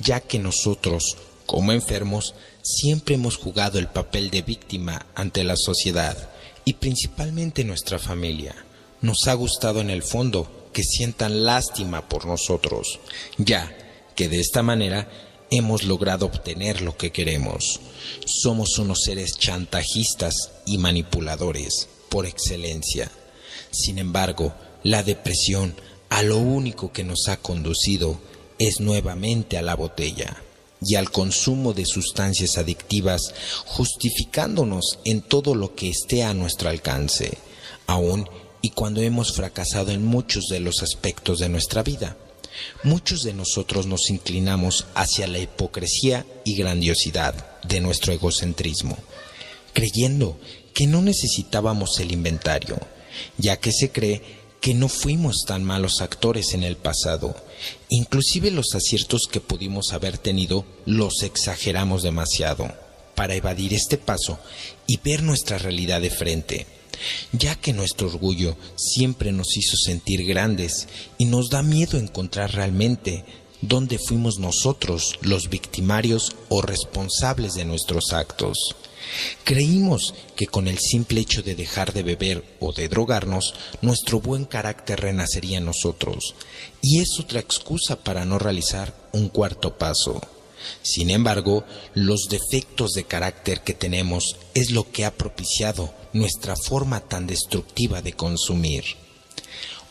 ya 0.00 0.20
que 0.20 0.38
nosotros, 0.38 1.16
como 1.46 1.72
enfermos, 1.72 2.34
siempre 2.62 3.14
hemos 3.14 3.36
jugado 3.36 3.78
el 3.78 3.86
papel 3.86 4.30
de 4.30 4.42
víctima 4.42 5.06
ante 5.14 5.44
la 5.44 5.56
sociedad 5.56 6.30
y 6.64 6.74
principalmente 6.74 7.64
nuestra 7.64 7.98
familia. 7.98 8.56
Nos 9.02 9.28
ha 9.28 9.34
gustado 9.34 9.80
en 9.80 9.90
el 9.90 10.02
fondo 10.02 10.68
que 10.72 10.82
sientan 10.82 11.44
lástima 11.44 12.08
por 12.08 12.26
nosotros, 12.26 12.98
ya 13.38 13.74
que 14.16 14.28
de 14.28 14.40
esta 14.40 14.62
manera 14.62 15.08
hemos 15.50 15.84
logrado 15.84 16.26
obtener 16.26 16.80
lo 16.80 16.96
que 16.96 17.12
queremos. 17.12 17.80
Somos 18.24 18.78
unos 18.78 19.02
seres 19.04 19.38
chantajistas 19.38 20.34
y 20.64 20.78
manipuladores 20.78 21.88
por 22.08 22.26
excelencia. 22.26 23.10
Sin 23.70 23.98
embargo, 23.98 24.54
la 24.82 25.02
depresión 25.02 25.74
a 26.08 26.22
lo 26.22 26.38
único 26.38 26.92
que 26.92 27.04
nos 27.04 27.28
ha 27.28 27.36
conducido 27.36 28.18
es 28.58 28.80
nuevamente 28.80 29.58
a 29.58 29.62
la 29.62 29.76
botella 29.76 30.42
y 30.80 30.94
al 30.94 31.10
consumo 31.10 31.72
de 31.72 31.86
sustancias 31.86 32.58
adictivas, 32.58 33.34
justificándonos 33.64 34.98
en 35.04 35.22
todo 35.22 35.54
lo 35.54 35.74
que 35.74 35.88
esté 35.88 36.22
a 36.22 36.34
nuestro 36.34 36.68
alcance, 36.68 37.38
aun 37.86 38.28
y 38.62 38.70
cuando 38.70 39.00
hemos 39.00 39.32
fracasado 39.32 39.90
en 39.90 40.04
muchos 40.04 40.46
de 40.48 40.60
los 40.60 40.82
aspectos 40.82 41.38
de 41.38 41.48
nuestra 41.48 41.82
vida. 41.82 42.16
Muchos 42.82 43.22
de 43.22 43.32
nosotros 43.32 43.86
nos 43.86 44.10
inclinamos 44.10 44.86
hacia 44.94 45.26
la 45.26 45.38
hipocresía 45.38 46.26
y 46.44 46.54
grandiosidad 46.56 47.60
de 47.62 47.80
nuestro 47.80 48.12
egocentrismo, 48.12 48.96
creyendo 49.72 50.38
que 50.74 50.86
no 50.86 51.02
necesitábamos 51.02 51.98
el 52.00 52.12
inventario, 52.12 52.78
ya 53.38 53.56
que 53.58 53.72
se 53.72 53.90
cree 53.90 54.22
que 54.60 54.74
no 54.74 54.88
fuimos 54.88 55.44
tan 55.46 55.64
malos 55.64 56.00
actores 56.00 56.54
en 56.54 56.62
el 56.62 56.76
pasado. 56.76 57.36
Inclusive 57.88 58.50
los 58.50 58.74
aciertos 58.74 59.28
que 59.30 59.40
pudimos 59.40 59.92
haber 59.92 60.18
tenido 60.18 60.64
los 60.86 61.22
exageramos 61.22 62.02
demasiado 62.02 62.72
para 63.14 63.34
evadir 63.34 63.72
este 63.74 63.96
paso 63.96 64.38
y 64.86 64.98
ver 64.98 65.22
nuestra 65.22 65.58
realidad 65.58 66.00
de 66.00 66.10
frente 66.10 66.66
ya 67.32 67.54
que 67.54 67.72
nuestro 67.72 68.08
orgullo 68.08 68.56
siempre 68.76 69.32
nos 69.32 69.56
hizo 69.56 69.76
sentir 69.76 70.24
grandes 70.26 70.88
y 71.18 71.24
nos 71.26 71.50
da 71.50 71.62
miedo 71.62 71.98
encontrar 71.98 72.54
realmente 72.54 73.24
dónde 73.60 73.98
fuimos 73.98 74.38
nosotros 74.38 75.18
los 75.22 75.48
victimarios 75.48 76.36
o 76.48 76.62
responsables 76.62 77.54
de 77.54 77.64
nuestros 77.64 78.12
actos. 78.12 78.58
Creímos 79.44 80.14
que 80.34 80.46
con 80.46 80.68
el 80.68 80.78
simple 80.78 81.20
hecho 81.20 81.42
de 81.42 81.54
dejar 81.54 81.92
de 81.92 82.02
beber 82.02 82.44
o 82.60 82.72
de 82.72 82.88
drogarnos, 82.88 83.54
nuestro 83.80 84.20
buen 84.20 84.44
carácter 84.44 85.00
renacería 85.00 85.58
en 85.58 85.64
nosotros, 85.64 86.34
y 86.82 87.00
es 87.00 87.18
otra 87.20 87.40
excusa 87.40 87.96
para 88.02 88.24
no 88.24 88.38
realizar 88.38 88.94
un 89.12 89.28
cuarto 89.28 89.78
paso. 89.78 90.20
Sin 90.82 91.10
embargo, 91.10 91.64
los 91.94 92.28
defectos 92.28 92.92
de 92.92 93.04
carácter 93.04 93.62
que 93.62 93.74
tenemos 93.74 94.36
es 94.54 94.70
lo 94.70 94.90
que 94.90 95.04
ha 95.04 95.14
propiciado 95.14 95.92
nuestra 96.12 96.56
forma 96.56 97.00
tan 97.00 97.26
destructiva 97.26 98.02
de 98.02 98.12
consumir. 98.12 98.84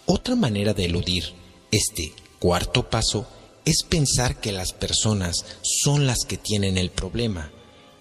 Otra 0.05 0.36
manera 0.36 0.74
de 0.74 0.86
eludir 0.86 1.34
este 1.72 2.13
cuarto 2.39 2.89
paso 2.89 3.27
es 3.65 3.84
pensar 3.84 4.39
que 4.39 4.51
las 4.51 4.74
personas 4.74 5.46
son 5.62 6.05
las 6.05 6.25
que 6.25 6.38
tienen 6.38 6.77
el 6.77 6.91
problema 6.91 7.51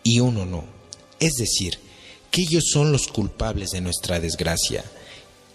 y 0.02 0.20
uno 0.20 0.44
no. 0.44 0.64
Es 1.18 1.34
decir, 1.34 1.78
que 2.30 2.42
ellos 2.42 2.64
son 2.70 2.92
los 2.92 3.08
culpables 3.08 3.70
de 3.70 3.80
nuestra 3.80 4.20
desgracia. 4.20 4.84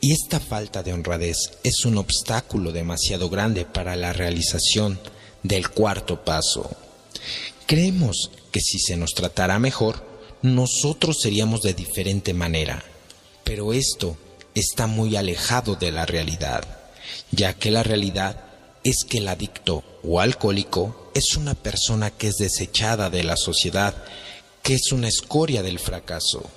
Y 0.01 0.13
esta 0.13 0.39
falta 0.39 0.81
de 0.81 0.93
honradez 0.93 1.37
es 1.63 1.85
un 1.85 1.97
obstáculo 1.97 2.71
demasiado 2.71 3.29
grande 3.29 3.65
para 3.65 3.95
la 3.95 4.13
realización 4.13 4.99
del 5.43 5.69
cuarto 5.69 6.23
paso. 6.23 6.69
Creemos 7.65 8.31
que 8.51 8.61
si 8.61 8.79
se 8.79 8.97
nos 8.97 9.13
tratara 9.13 9.59
mejor, 9.59 10.05
nosotros 10.41 11.17
seríamos 11.21 11.61
de 11.61 11.73
diferente 11.73 12.33
manera, 12.33 12.83
pero 13.43 13.73
esto 13.73 14.17
está 14.55 14.87
muy 14.87 15.15
alejado 15.15 15.75
de 15.75 15.91
la 15.91 16.05
realidad, 16.05 16.63
ya 17.31 17.53
que 17.53 17.71
la 17.71 17.83
realidad 17.83 18.43
es 18.83 19.03
que 19.07 19.17
el 19.17 19.27
adicto 19.27 19.83
o 20.03 20.19
alcohólico 20.19 21.11
es 21.13 21.35
una 21.35 21.55
persona 21.55 22.11
que 22.11 22.27
es 22.27 22.35
desechada 22.37 23.09
de 23.09 23.23
la 23.23 23.35
sociedad, 23.35 23.95
que 24.63 24.75
es 24.75 24.91
una 24.91 25.07
escoria 25.07 25.63
del 25.63 25.79
fracaso. 25.79 26.49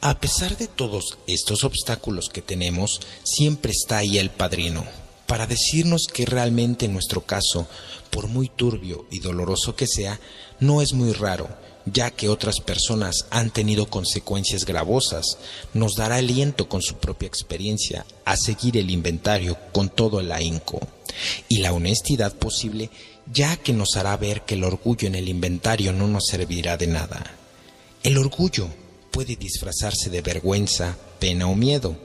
A 0.00 0.20
pesar 0.20 0.56
de 0.56 0.68
todos 0.68 1.18
estos 1.26 1.64
obstáculos 1.64 2.28
que 2.28 2.42
tenemos, 2.42 3.00
siempre 3.24 3.72
está 3.72 3.98
ahí 3.98 4.18
el 4.18 4.30
padrino, 4.30 4.84
para 5.26 5.46
decirnos 5.46 6.06
que 6.06 6.24
realmente 6.24 6.86
en 6.86 6.92
nuestro 6.92 7.22
caso, 7.22 7.66
por 8.10 8.28
muy 8.28 8.48
turbio 8.48 9.06
y 9.10 9.20
doloroso 9.20 9.76
que 9.76 9.86
sea, 9.86 10.20
no 10.60 10.82
es 10.82 10.92
muy 10.92 11.12
raro, 11.12 11.48
ya 11.92 12.10
que 12.10 12.28
otras 12.28 12.60
personas 12.60 13.26
han 13.30 13.50
tenido 13.50 13.86
consecuencias 13.86 14.64
gravosas, 14.64 15.38
nos 15.74 15.94
dará 15.94 16.16
aliento 16.16 16.68
con 16.68 16.82
su 16.82 16.96
propia 16.96 17.28
experiencia 17.28 18.04
a 18.24 18.36
seguir 18.36 18.76
el 18.76 18.90
inventario 18.90 19.56
con 19.72 19.88
todo 19.88 20.20
el 20.20 20.32
ahínco 20.32 20.80
y 21.48 21.58
la 21.58 21.72
honestidad 21.72 22.34
posible, 22.34 22.90
ya 23.32 23.56
que 23.56 23.72
nos 23.72 23.96
hará 23.96 24.16
ver 24.16 24.42
que 24.42 24.54
el 24.54 24.64
orgullo 24.64 25.08
en 25.08 25.14
el 25.14 25.28
inventario 25.28 25.92
no 25.92 26.08
nos 26.08 26.26
servirá 26.26 26.76
de 26.76 26.86
nada. 26.86 27.34
El 28.02 28.18
orgullo 28.18 28.68
puede 29.10 29.36
disfrazarse 29.36 30.10
de 30.10 30.22
vergüenza, 30.22 30.96
pena 31.18 31.48
o 31.48 31.54
miedo, 31.54 31.96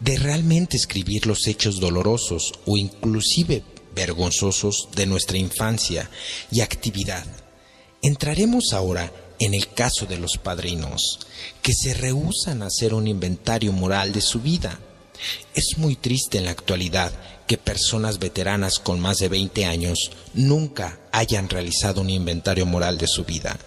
de 0.00 0.18
realmente 0.18 0.76
escribir 0.76 1.26
los 1.26 1.46
hechos 1.46 1.80
dolorosos 1.80 2.52
o 2.66 2.76
inclusive 2.76 3.62
vergonzosos 3.96 4.88
de 4.94 5.06
nuestra 5.06 5.38
infancia 5.38 6.08
y 6.52 6.60
actividad. 6.60 7.26
Entraremos 8.02 8.72
ahora 8.72 9.10
en 9.38 9.54
el 9.54 9.68
caso 9.68 10.06
de 10.06 10.18
los 10.18 10.38
padrinos, 10.38 11.18
que 11.62 11.72
se 11.74 11.94
rehúsan 11.94 12.62
a 12.62 12.66
hacer 12.66 12.94
un 12.94 13.06
inventario 13.06 13.72
moral 13.72 14.12
de 14.12 14.20
su 14.20 14.40
vida. 14.40 14.78
Es 15.54 15.78
muy 15.78 15.96
triste 15.96 16.38
en 16.38 16.44
la 16.44 16.50
actualidad 16.50 17.12
que 17.46 17.58
personas 17.58 18.18
veteranas 18.18 18.78
con 18.78 19.00
más 19.00 19.18
de 19.18 19.28
20 19.28 19.64
años 19.66 20.10
nunca 20.34 20.98
hayan 21.12 21.48
realizado 21.48 22.00
un 22.00 22.10
inventario 22.10 22.66
moral 22.66 22.98
de 22.98 23.06
su 23.06 23.24
vida, 23.24 23.58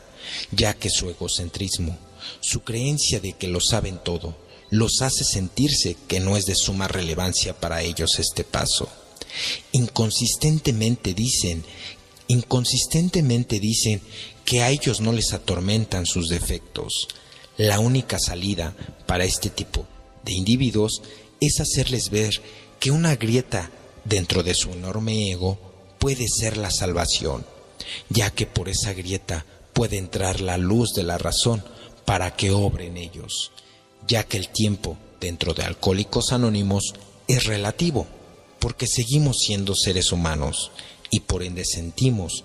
ya 0.52 0.74
que 0.74 0.90
su 0.90 1.10
egocentrismo, 1.10 1.98
su 2.42 2.62
creencia 2.62 3.20
de 3.20 3.34
que 3.34 3.48
lo 3.48 3.60
saben 3.62 4.00
todo, 4.04 4.36
los 4.70 5.02
hace 5.02 5.24
sentirse 5.24 5.98
que 6.08 6.20
no 6.20 6.38
es 6.38 6.46
de 6.46 6.56
suma 6.56 6.88
relevancia 6.88 7.60
para 7.60 7.82
ellos 7.82 8.20
este 8.20 8.44
paso. 8.44 8.90
Inconsistentemente 9.72 11.14
dicen, 11.14 11.64
inconsistentemente 12.28 13.60
dicen 13.60 14.02
que 14.46 14.62
a 14.62 14.70
ellos 14.70 15.02
no 15.02 15.12
les 15.12 15.34
atormentan 15.34 16.06
sus 16.06 16.30
defectos. 16.30 17.08
La 17.58 17.80
única 17.80 18.20
salida 18.20 18.76
para 19.06 19.26
este 19.26 19.50
tipo 19.50 19.86
de 20.24 20.34
individuos 20.34 21.02
es 21.40 21.60
hacerles 21.60 22.10
ver 22.10 22.42
que 22.80 22.92
una 22.92 23.16
grieta 23.16 23.72
dentro 24.06 24.44
de 24.44 24.54
su 24.54 24.72
enorme 24.72 25.32
ego 25.32 25.60
puede 26.00 26.28
ser 26.28 26.58
la 26.58 26.72
salvación, 26.72 27.46
ya 28.10 28.30
que 28.32 28.46
por 28.46 28.70
esa 28.70 28.94
grieta 28.94 29.46
puede 29.74 29.98
entrar 29.98 30.42
la 30.42 30.58
luz 30.58 30.94
de 30.94 31.04
la 31.04 31.18
razón 31.18 31.64
para 32.06 32.36
que 32.36 32.52
obre 32.52 32.88
en 32.88 32.98
ellos 32.98 33.52
ya 34.08 34.24
que 34.24 34.38
el 34.38 34.50
tiempo 34.50 34.98
dentro 35.20 35.54
de 35.54 35.64
Alcohólicos 35.64 36.32
Anónimos 36.32 36.94
es 37.28 37.46
relativo, 37.46 38.08
porque 38.60 38.88
seguimos 38.88 39.38
siendo 39.40 39.76
seres 39.76 40.12
humanos 40.12 40.72
y 41.10 41.22
por 41.22 41.44
ende 41.44 41.66
sentimos 41.66 42.44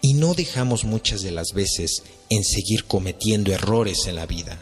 y 0.00 0.14
no 0.14 0.34
dejamos 0.34 0.84
muchas 0.84 1.22
de 1.22 1.30
las 1.30 1.52
veces 1.52 2.02
en 2.30 2.44
seguir 2.44 2.84
cometiendo 2.84 3.52
errores 3.52 4.06
en 4.06 4.16
la 4.16 4.26
vida. 4.26 4.58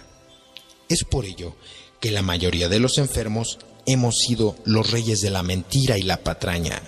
Es 0.89 1.05
por 1.05 1.25
ello 1.25 1.57
que 2.01 2.11
la 2.11 2.23
mayoría 2.23 2.69
de 2.69 2.79
los 2.79 2.99
enfermos 2.99 3.59
hemos 3.87 4.19
sido 4.19 4.57
los 4.65 4.91
reyes 4.91 5.21
de 5.21 5.31
la 5.31 5.43
mentira 5.43 5.99
y 5.99 6.03
la 6.03 6.19
patraña. 6.19 6.83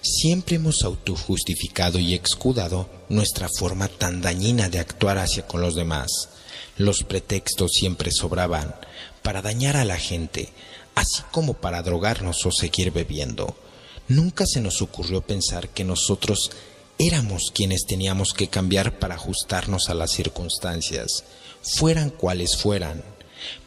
Siempre 0.00 0.56
hemos 0.56 0.82
autojustificado 0.82 1.98
y 1.98 2.14
excudado 2.14 2.88
nuestra 3.08 3.48
forma 3.48 3.88
tan 3.88 4.20
dañina 4.20 4.68
de 4.68 4.80
actuar 4.80 5.18
hacia 5.18 5.46
con 5.46 5.60
los 5.60 5.76
demás 5.76 6.28
los 6.76 7.04
pretextos 7.04 7.72
siempre 7.72 8.10
sobraban 8.10 8.74
para 9.22 9.42
dañar 9.42 9.76
a 9.76 9.84
la 9.84 9.98
gente, 9.98 10.48
así 10.94 11.22
como 11.30 11.54
para 11.54 11.82
drogarnos 11.82 12.44
o 12.46 12.52
seguir 12.52 12.90
bebiendo. 12.90 13.54
Nunca 14.08 14.46
se 14.46 14.60
nos 14.60 14.82
ocurrió 14.82 15.22
pensar 15.22 15.68
que 15.68 15.84
nosotros 15.84 16.50
éramos 16.98 17.50
quienes 17.54 17.84
teníamos 17.86 18.32
que 18.34 18.48
cambiar 18.48 18.98
para 18.98 19.14
ajustarnos 19.14 19.88
a 19.88 19.94
las 19.94 20.12
circunstancias, 20.12 21.24
fueran 21.62 22.10
cuales 22.10 22.56
fueran. 22.56 23.02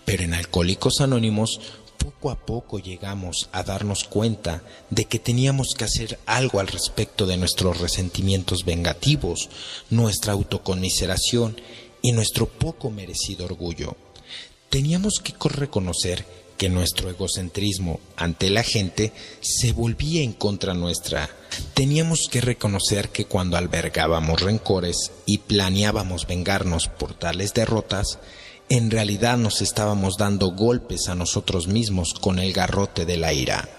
Pero 0.05 0.23
en 0.23 0.33
Alcohólicos 0.33 1.01
Anónimos 1.01 1.59
poco 1.97 2.29
a 2.29 2.45
poco 2.45 2.79
llegamos 2.79 3.49
a 3.51 3.63
darnos 3.63 4.03
cuenta 4.03 4.61
de 4.91 5.05
que 5.05 5.17
teníamos 5.17 5.73
que 5.75 5.85
hacer 5.85 6.19
algo 6.25 6.59
al 6.59 6.67
respecto 6.67 7.25
de 7.25 7.37
nuestros 7.37 7.79
resentimientos 7.79 8.63
vengativos, 8.63 9.49
nuestra 9.89 10.33
autoconmiseración 10.33 11.59
y 12.01 12.11
nuestro 12.11 12.47
poco 12.47 12.91
merecido 12.91 13.45
orgullo. 13.45 13.97
Teníamos 14.69 15.19
que 15.23 15.33
reconocer 15.49 16.25
que 16.57 16.69
nuestro 16.69 17.09
egocentrismo 17.09 17.99
ante 18.15 18.49
la 18.49 18.63
gente 18.63 19.11
se 19.41 19.73
volvía 19.73 20.23
en 20.23 20.33
contra 20.33 20.73
nuestra. 20.73 21.29
Teníamos 21.73 22.27
que 22.29 22.41
reconocer 22.41 23.09
que 23.09 23.25
cuando 23.25 23.57
albergábamos 23.57 24.41
rencores 24.41 25.11
y 25.25 25.39
planeábamos 25.39 26.27
vengarnos 26.27 26.87
por 26.87 27.13
tales 27.13 27.53
derrotas, 27.53 28.19
en 28.69 28.89
realidad 28.89 29.37
nos 29.37 29.61
estábamos 29.61 30.17
dando 30.17 30.51
golpes 30.51 31.07
a 31.07 31.15
nosotros 31.15 31.67
mismos 31.67 32.13
con 32.13 32.39
el 32.39 32.51
garrote 32.51 33.05
de 33.05 33.17
la 33.17 33.31
ira, 33.31 33.69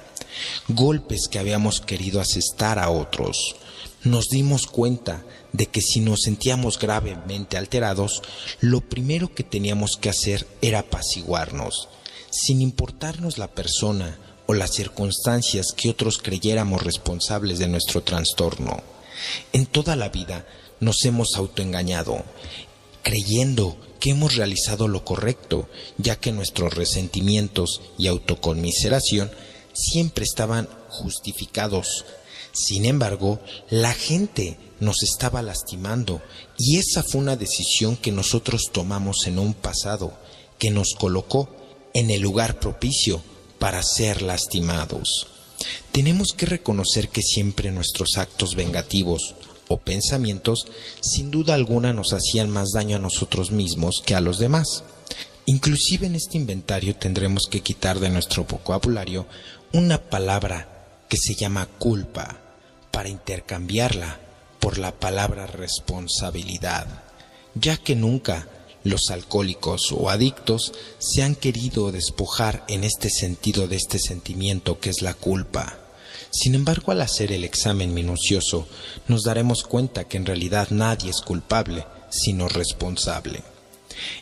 golpes 0.68 1.28
que 1.28 1.38
habíamos 1.38 1.80
querido 1.80 2.20
asestar 2.20 2.78
a 2.78 2.90
otros. 2.90 3.56
Nos 4.04 4.28
dimos 4.28 4.66
cuenta 4.66 5.24
de 5.52 5.66
que 5.66 5.80
si 5.80 6.00
nos 6.00 6.20
sentíamos 6.22 6.78
gravemente 6.78 7.56
alterados, 7.56 8.22
lo 8.60 8.80
primero 8.80 9.34
que 9.34 9.42
teníamos 9.42 9.96
que 9.96 10.10
hacer 10.10 10.46
era 10.62 10.80
apaciguarnos, 10.80 11.88
sin 12.30 12.60
importarnos 12.60 13.38
la 13.38 13.48
persona 13.48 14.18
o 14.46 14.54
las 14.54 14.72
circunstancias 14.72 15.72
que 15.76 15.90
otros 15.90 16.18
creyéramos 16.18 16.82
responsables 16.82 17.58
de 17.58 17.68
nuestro 17.68 18.02
trastorno. 18.02 18.82
En 19.52 19.66
toda 19.66 19.96
la 19.96 20.08
vida 20.08 20.46
nos 20.80 21.04
hemos 21.04 21.36
autoengañado, 21.36 22.22
creyendo 23.02 23.76
que 24.00 24.10
hemos 24.10 24.36
realizado 24.36 24.88
lo 24.88 25.04
correcto, 25.04 25.68
ya 25.98 26.16
que 26.16 26.32
nuestros 26.32 26.74
resentimientos 26.74 27.80
y 27.98 28.06
autoconmiseración 28.06 29.30
siempre 29.72 30.24
estaban 30.24 30.68
justificados. 30.88 32.04
Sin 32.52 32.84
embargo, 32.84 33.40
la 33.68 33.92
gente 33.92 34.58
nos 34.80 35.02
estaba 35.02 35.42
lastimando 35.42 36.22
y 36.58 36.76
esa 36.78 37.02
fue 37.02 37.20
una 37.20 37.36
decisión 37.36 37.96
que 37.96 38.12
nosotros 38.12 38.70
tomamos 38.72 39.26
en 39.26 39.38
un 39.38 39.54
pasado, 39.54 40.12
que 40.58 40.70
nos 40.70 40.94
colocó 40.94 41.48
en 41.96 42.10
el 42.10 42.20
lugar 42.20 42.60
propicio 42.60 43.22
para 43.58 43.82
ser 43.82 44.20
lastimados. 44.20 45.28
Tenemos 45.92 46.34
que 46.34 46.44
reconocer 46.44 47.08
que 47.08 47.22
siempre 47.22 47.70
nuestros 47.70 48.18
actos 48.18 48.54
vengativos 48.54 49.34
o 49.68 49.78
pensamientos 49.78 50.66
sin 51.00 51.30
duda 51.30 51.54
alguna 51.54 51.94
nos 51.94 52.12
hacían 52.12 52.50
más 52.50 52.72
daño 52.72 52.96
a 52.96 53.00
nosotros 53.00 53.50
mismos 53.50 54.02
que 54.04 54.14
a 54.14 54.20
los 54.20 54.38
demás. 54.38 54.84
Inclusive 55.46 56.06
en 56.06 56.16
este 56.16 56.36
inventario 56.36 56.96
tendremos 56.96 57.46
que 57.50 57.62
quitar 57.62 57.98
de 57.98 58.10
nuestro 58.10 58.44
vocabulario 58.44 59.26
una 59.72 59.96
palabra 59.96 60.68
que 61.08 61.16
se 61.16 61.34
llama 61.34 61.66
culpa 61.78 62.36
para 62.90 63.08
intercambiarla 63.08 64.20
por 64.60 64.76
la 64.76 64.92
palabra 64.92 65.46
responsabilidad, 65.46 67.04
ya 67.54 67.78
que 67.78 67.96
nunca 67.96 68.48
los 68.86 69.10
alcohólicos 69.10 69.92
o 69.92 70.10
adictos 70.10 70.72
se 70.98 71.22
han 71.22 71.34
querido 71.34 71.90
despojar 71.90 72.64
en 72.68 72.84
este 72.84 73.10
sentido 73.10 73.66
de 73.66 73.76
este 73.76 73.98
sentimiento 73.98 74.78
que 74.78 74.90
es 74.90 75.02
la 75.02 75.14
culpa. 75.14 75.78
Sin 76.30 76.54
embargo, 76.54 76.92
al 76.92 77.00
hacer 77.00 77.32
el 77.32 77.44
examen 77.44 77.94
minucioso, 77.94 78.66
nos 79.08 79.22
daremos 79.22 79.64
cuenta 79.64 80.04
que 80.04 80.16
en 80.16 80.26
realidad 80.26 80.68
nadie 80.70 81.10
es 81.10 81.20
culpable, 81.20 81.84
sino 82.10 82.48
responsable. 82.48 83.42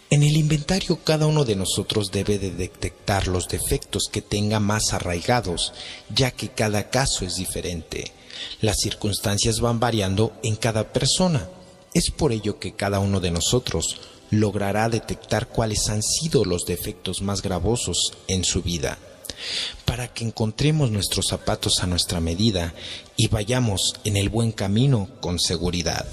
En 0.09 0.23
el 0.23 0.37
inventario 0.37 1.01
cada 1.03 1.27
uno 1.27 1.45
de 1.45 1.57
nosotros 1.57 2.11
debe 2.11 2.39
de 2.39 2.53
detectar 2.53 3.27
los 3.27 3.49
defectos 3.49 4.05
que 4.11 4.23
tenga 4.23 4.61
más 4.61 4.93
arraigados, 4.93 5.73
ya 6.15 6.31
que 6.31 6.49
cada 6.49 6.89
caso 6.89 7.25
es 7.25 7.35
diferente. 7.35 8.13
Las 8.61 8.77
circunstancias 8.79 9.61
van 9.61 9.81
variando 9.81 10.33
en 10.43 10.57
cada 10.57 10.93
persona. 10.93 11.49
Es 11.93 12.11
por 12.11 12.33
ello 12.33 12.59
que 12.59 12.75
cada 12.75 12.99
uno 13.01 13.21
de 13.21 13.31
nosotros 13.31 14.01
logrará 14.35 14.89
detectar 14.89 15.49
cuáles 15.49 15.89
han 15.89 16.03
sido 16.03 16.45
los 16.45 16.65
defectos 16.67 17.23
más 17.23 17.43
gravosos 17.43 18.13
en 18.29 18.45
su 18.45 18.63
vida, 18.63 18.99
para 19.85 20.09
que 20.09 20.25
encontremos 20.25 20.91
nuestros 20.91 21.27
zapatos 21.29 21.83
a 21.83 21.87
nuestra 21.87 22.21
medida 22.21 22.75
y 23.17 23.29
vayamos 23.29 23.95
en 24.05 24.17
el 24.17 24.29
buen 24.29 24.53
camino 24.53 25.09
con 25.21 25.39
seguridad. 25.39 26.07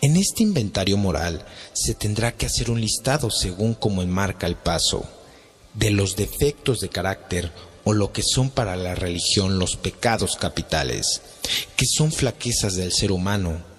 En 0.00 0.16
este 0.16 0.42
inventario 0.42 0.96
moral 0.96 1.44
se 1.72 1.94
tendrá 1.94 2.32
que 2.32 2.46
hacer 2.46 2.70
un 2.70 2.80
listado 2.80 3.30
según 3.30 3.74
como 3.74 4.02
enmarca 4.02 4.46
el 4.46 4.56
paso 4.56 5.04
de 5.74 5.90
los 5.90 6.16
defectos 6.16 6.80
de 6.80 6.88
carácter 6.88 7.52
o 7.84 7.92
lo 7.92 8.12
que 8.12 8.22
son 8.22 8.50
para 8.50 8.76
la 8.76 8.94
religión 8.94 9.58
los 9.58 9.76
pecados 9.76 10.36
capitales, 10.36 11.22
que 11.76 11.86
son 11.86 12.12
flaquezas 12.12 12.74
del 12.74 12.92
ser 12.92 13.12
humano 13.12 13.69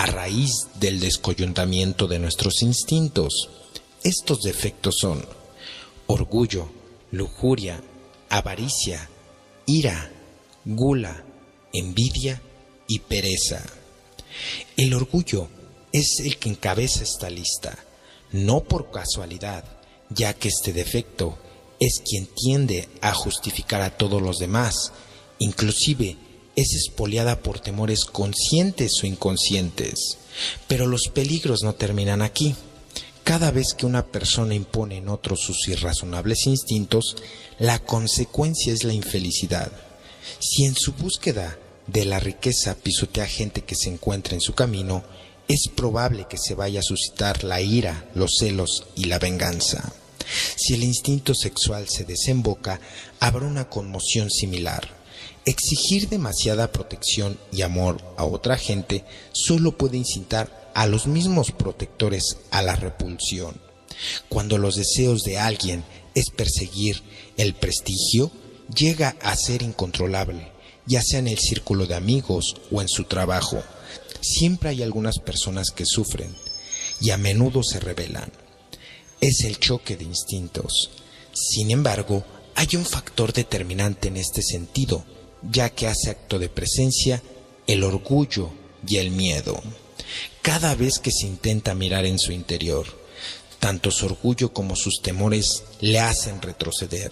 a 0.00 0.06
raíz 0.06 0.68
del 0.76 0.98
descoyuntamiento 0.98 2.06
de 2.06 2.18
nuestros 2.18 2.62
instintos. 2.62 3.50
Estos 4.02 4.40
defectos 4.40 4.96
son 4.98 5.22
orgullo, 6.06 6.70
lujuria, 7.10 7.82
avaricia, 8.30 9.10
ira, 9.66 10.10
gula, 10.64 11.22
envidia 11.74 12.40
y 12.88 13.00
pereza. 13.00 13.62
El 14.74 14.94
orgullo 14.94 15.48
es 15.92 16.20
el 16.20 16.38
que 16.38 16.48
encabeza 16.48 17.02
esta 17.02 17.28
lista, 17.28 17.78
no 18.32 18.64
por 18.64 18.90
casualidad, 18.90 19.66
ya 20.08 20.32
que 20.32 20.48
este 20.48 20.72
defecto 20.72 21.36
es 21.78 22.00
quien 22.02 22.26
tiende 22.34 22.88
a 23.02 23.12
justificar 23.12 23.82
a 23.82 23.98
todos 23.98 24.22
los 24.22 24.38
demás, 24.38 24.92
inclusive 25.40 26.16
es 26.56 26.74
espoliada 26.74 27.40
por 27.40 27.60
temores 27.60 28.04
conscientes 28.04 28.92
o 29.02 29.06
inconscientes. 29.06 30.18
Pero 30.68 30.86
los 30.86 31.08
peligros 31.08 31.62
no 31.62 31.74
terminan 31.74 32.22
aquí. 32.22 32.54
Cada 33.24 33.50
vez 33.50 33.74
que 33.74 33.86
una 33.86 34.06
persona 34.06 34.54
impone 34.54 34.96
en 34.96 35.08
otros 35.08 35.40
sus 35.40 35.68
irrazonables 35.68 36.46
instintos, 36.46 37.16
la 37.58 37.78
consecuencia 37.78 38.72
es 38.72 38.84
la 38.84 38.92
infelicidad. 38.92 39.70
Si 40.38 40.64
en 40.64 40.74
su 40.74 40.92
búsqueda 40.92 41.58
de 41.86 42.04
la 42.04 42.18
riqueza 42.18 42.74
pisotea 42.74 43.26
gente 43.26 43.62
que 43.62 43.74
se 43.74 43.88
encuentra 43.88 44.34
en 44.34 44.40
su 44.40 44.54
camino, 44.54 45.04
es 45.48 45.68
probable 45.74 46.26
que 46.28 46.38
se 46.38 46.54
vaya 46.54 46.80
a 46.80 46.84
suscitar 46.84 47.44
la 47.44 47.60
ira, 47.60 48.08
los 48.14 48.36
celos 48.38 48.86
y 48.94 49.04
la 49.04 49.18
venganza. 49.18 49.92
Si 50.56 50.74
el 50.74 50.84
instinto 50.84 51.34
sexual 51.34 51.88
se 51.88 52.04
desemboca, 52.04 52.80
habrá 53.18 53.46
una 53.46 53.68
conmoción 53.68 54.30
similar. 54.30 54.99
Exigir 55.44 56.08
demasiada 56.08 56.70
protección 56.70 57.38
y 57.50 57.62
amor 57.62 58.02
a 58.16 58.24
otra 58.24 58.56
gente 58.58 59.04
solo 59.32 59.76
puede 59.76 59.96
incitar 59.96 60.70
a 60.74 60.86
los 60.86 61.06
mismos 61.06 61.50
protectores 61.50 62.36
a 62.50 62.62
la 62.62 62.76
repulsión. 62.76 63.60
Cuando 64.28 64.58
los 64.58 64.76
deseos 64.76 65.22
de 65.22 65.38
alguien 65.38 65.84
es 66.14 66.30
perseguir 66.30 67.02
el 67.36 67.54
prestigio, 67.54 68.30
llega 68.74 69.16
a 69.22 69.34
ser 69.36 69.62
incontrolable, 69.62 70.52
ya 70.86 71.02
sea 71.02 71.18
en 71.18 71.28
el 71.28 71.38
círculo 71.38 71.86
de 71.86 71.94
amigos 71.94 72.54
o 72.70 72.80
en 72.80 72.88
su 72.88 73.04
trabajo. 73.04 73.62
Siempre 74.20 74.70
hay 74.70 74.82
algunas 74.82 75.18
personas 75.18 75.70
que 75.70 75.86
sufren 75.86 76.34
y 77.00 77.10
a 77.10 77.16
menudo 77.16 77.62
se 77.62 77.80
rebelan. 77.80 78.30
Es 79.20 79.44
el 79.44 79.58
choque 79.58 79.96
de 79.96 80.04
instintos. 80.04 80.90
Sin 81.32 81.70
embargo, 81.70 82.24
hay 82.54 82.68
un 82.74 82.84
factor 82.84 83.32
determinante 83.32 84.08
en 84.08 84.16
este 84.16 84.42
sentido, 84.42 85.04
ya 85.42 85.70
que 85.70 85.86
hace 85.86 86.10
acto 86.10 86.38
de 86.38 86.48
presencia 86.48 87.22
el 87.66 87.84
orgullo 87.84 88.50
y 88.86 88.96
el 88.96 89.10
miedo. 89.10 89.60
Cada 90.42 90.74
vez 90.74 90.98
que 90.98 91.10
se 91.12 91.26
intenta 91.26 91.74
mirar 91.74 92.06
en 92.06 92.18
su 92.18 92.32
interior, 92.32 92.86
tanto 93.58 93.90
su 93.90 94.06
orgullo 94.06 94.52
como 94.52 94.74
sus 94.74 95.02
temores 95.02 95.64
le 95.80 96.00
hacen 96.00 96.40
retroceder. 96.40 97.10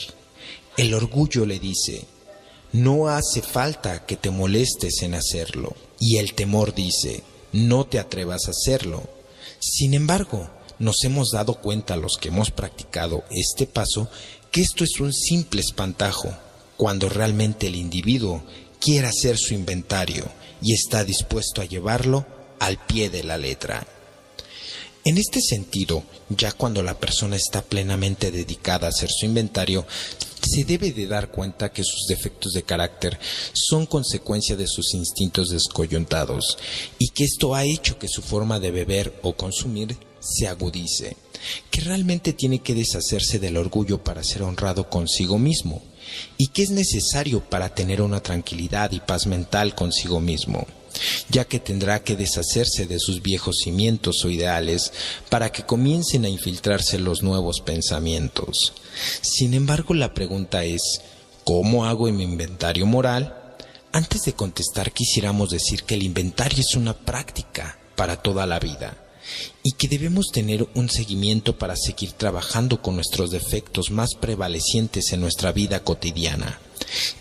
El 0.77 0.95
orgullo 0.95 1.45
le 1.45 1.59
dice, 1.59 2.05
no 2.73 3.09
hace 3.09 3.43
falta 3.43 4.07
que 4.07 4.17
te 4.17 4.31
molestes 4.31 5.03
en 5.03 5.15
hacerlo. 5.15 5.75
Y 6.01 6.17
el 6.17 6.35
temor 6.35 6.75
dice, 6.75 7.23
no 7.53 7.87
te 7.87 7.99
atrevas 7.99 8.47
a 8.47 8.53
hacerlo. 8.53 9.03
Sin 9.61 9.95
embargo, 9.95 10.49
nos 10.79 11.03
hemos 11.05 11.31
dado 11.31 11.55
cuenta 11.55 11.97
los 11.97 12.17
que 12.19 12.29
hemos 12.29 12.51
practicado 12.51 13.25
este 13.31 13.67
paso 13.67 14.09
que 14.51 14.63
esto 14.63 14.85
es 14.85 15.01
un 15.01 15.13
simple 15.13 15.61
espantajo 15.61 16.33
cuando 16.79 17.09
realmente 17.09 17.67
el 17.67 17.75
individuo 17.75 18.43
quiere 18.81 19.09
hacer 19.09 19.37
su 19.37 19.53
inventario 19.53 20.25
y 20.63 20.73
está 20.73 21.05
dispuesto 21.05 21.61
a 21.61 21.65
llevarlo 21.65 22.25
al 22.61 22.79
pie 22.87 23.11
de 23.11 23.25
la 23.25 23.37
letra. 23.37 23.87
En 25.05 25.19
este 25.19 25.41
sentido, 25.41 26.05
ya 26.29 26.53
cuando 26.53 26.83
la 26.83 26.99
persona 26.99 27.35
está 27.35 27.63
plenamente 27.63 28.31
dedicada 28.31 28.87
a 28.87 28.91
hacer 28.91 29.11
su 29.11 29.27
inventario, 29.27 29.87
se 30.41 30.65
debe 30.65 30.93
de 30.93 31.09
dar 31.09 31.33
cuenta 31.33 31.73
que 31.73 31.83
sus 31.83 32.07
defectos 32.07 32.53
de 32.53 32.63
carácter 32.63 33.19
son 33.53 33.87
consecuencia 33.87 34.55
de 34.55 34.69
sus 34.69 34.95
instintos 34.95 35.49
descoyuntados 35.49 36.59
y 36.99 37.09
que 37.09 37.25
esto 37.25 37.57
ha 37.57 37.65
hecho 37.65 37.99
que 37.99 38.07
su 38.07 38.23
forma 38.23 38.61
de 38.61 38.71
beber 38.71 39.19
o 39.23 39.35
consumir 39.35 39.97
se 40.21 40.47
agudice, 40.47 41.17
que 41.71 41.81
realmente 41.81 42.33
tiene 42.35 42.61
que 42.61 42.75
deshacerse 42.75 43.41
del 43.41 43.57
orgullo 43.57 44.05
para 44.05 44.23
ser 44.23 44.43
honrado 44.43 44.89
consigo 44.89 45.39
mismo 45.39 45.83
y 46.37 46.49
que 46.49 46.63
es 46.63 46.71
necesario 46.71 47.41
para 47.41 47.75
tener 47.75 48.03
una 48.03 48.21
tranquilidad 48.21 48.93
y 48.93 49.01
paz 49.01 49.27
mental 49.27 49.75
consigo 49.75 50.21
mismo 50.21 50.67
ya 51.29 51.45
que 51.45 51.61
tendrá 51.61 52.03
que 52.03 52.17
deshacerse 52.17 52.87
de 52.87 52.99
sus 52.99 53.23
viejos 53.23 53.59
cimientos 53.63 54.25
o 54.25 54.31
ideales 54.31 54.93
para 55.29 55.53
que 55.53 55.63
comiencen 55.63 56.25
a 56.25 56.29
infiltrarse 56.29 56.99
los 56.99 57.23
nuevos 57.23 57.61
pensamientos. 57.61 58.73
Sin 59.21 59.55
embargo, 59.55 59.95
la 59.95 60.15
pregunta 60.15 60.65
es, 60.65 61.01
¿cómo 61.45 61.87
hago 61.87 62.09
en 62.09 62.17
mi 62.17 62.25
inventario 62.25 62.87
moral? 62.87 63.57
Antes 63.93 64.23
de 64.23 64.33
contestar, 64.33 64.93
quisiéramos 64.93 65.51
decir 65.51 65.85
que 65.85 65.95
el 65.95 66.03
inventario 66.03 66.61
es 66.61 66.75
una 66.75 66.95
práctica 66.95 67.79
para 67.95 68.17
toda 68.17 68.47
la 68.47 68.59
vida 68.59 69.08
y 69.63 69.73
que 69.73 69.89
debemos 69.89 70.31
tener 70.33 70.69
un 70.75 70.89
seguimiento 70.89 71.59
para 71.59 71.77
seguir 71.77 72.13
trabajando 72.13 72.83
con 72.83 72.97
nuestros 72.97 73.31
defectos 73.31 73.91
más 73.91 74.15
prevalecientes 74.15 75.13
en 75.13 75.21
nuestra 75.21 75.53
vida 75.53 75.85
cotidiana. 75.85 76.61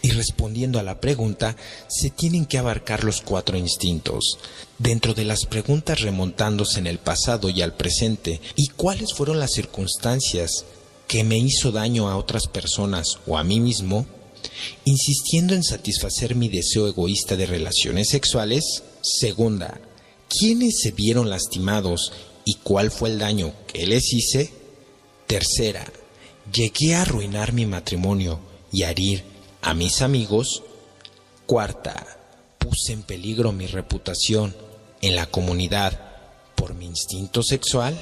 Y 0.02 0.12
respondiendo 0.12 0.80
a 0.80 0.84
la 0.84 1.02
pregunta, 1.02 1.56
se 1.88 2.10
tienen 2.10 2.46
que 2.46 2.58
abarcar 2.58 3.04
los 3.04 3.22
cuatro 3.22 3.58
instintos. 3.58 4.38
Dentro 4.78 5.14
de 5.14 5.26
las 5.26 5.46
preguntas 5.46 6.02
remontándose 6.02 6.80
en 6.80 6.88
el 6.88 7.00
pasado 7.00 7.50
y 7.50 7.62
al 7.62 7.74
presente, 7.74 8.40
¿y 8.56 8.68
cuáles 8.68 9.14
fueron 9.14 9.40
las 9.40 9.52
circunstancias 9.52 10.66
que 11.08 11.24
me 11.24 11.38
hizo 11.38 11.72
daño 11.72 12.10
a 12.10 12.18
otras 12.18 12.48
personas 12.48 13.20
o 13.26 13.38
a 13.38 13.44
mí 13.44 13.60
mismo? 13.60 14.06
Insistiendo 14.86 15.54
en 15.54 15.64
satisfacer 15.64 16.36
mi 16.36 16.48
deseo 16.48 16.88
egoísta 16.88 17.36
de 17.36 17.46
relaciones 17.46 18.10
sexuales. 18.10 18.84
Segunda, 19.02 19.80
¿quiénes 20.30 20.80
se 20.82 20.92
vieron 20.92 21.30
lastimados 21.30 22.12
y 22.46 22.56
cuál 22.56 22.92
fue 22.92 23.10
el 23.10 23.20
daño 23.20 23.54
que 23.68 23.86
les 23.86 24.14
hice? 24.14 24.52
Tercera, 25.28 25.86
llegué 26.54 26.96
a 26.96 27.02
arruinar 27.02 27.54
mi 27.54 27.66
matrimonio 27.66 28.40
y 28.72 28.84
a 28.84 28.92
herir 28.92 29.24
a 29.62 29.74
mis 29.74 30.02
amigos. 30.02 30.64
Cuarta, 31.46 32.06
puse 32.58 32.94
en 32.94 33.04
peligro 33.04 33.52
mi 33.52 33.68
reputación 33.68 34.56
en 35.02 35.16
la 35.16 35.26
comunidad 35.26 36.00
por 36.56 36.74
mi 36.74 36.86
instinto 36.86 37.44
sexual. 37.44 37.98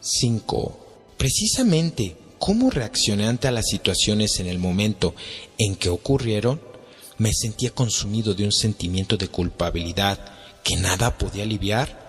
Cinco, 0.00 0.78
precisamente 1.16 2.16
cómo 2.38 2.70
reaccioné 2.70 3.26
ante 3.26 3.50
las 3.50 3.66
situaciones 3.66 4.40
en 4.40 4.46
el 4.46 4.58
momento 4.58 5.14
en 5.58 5.76
que 5.76 5.90
ocurrieron, 5.90 6.60
me 7.18 7.32
sentía 7.34 7.70
consumido 7.70 8.32
de 8.32 8.44
un 8.44 8.52
sentimiento 8.52 9.18
de 9.18 9.28
culpabilidad 9.28 10.18
que 10.62 10.76
nada 10.76 11.18
podía 11.18 11.44
aliviar 11.44 12.00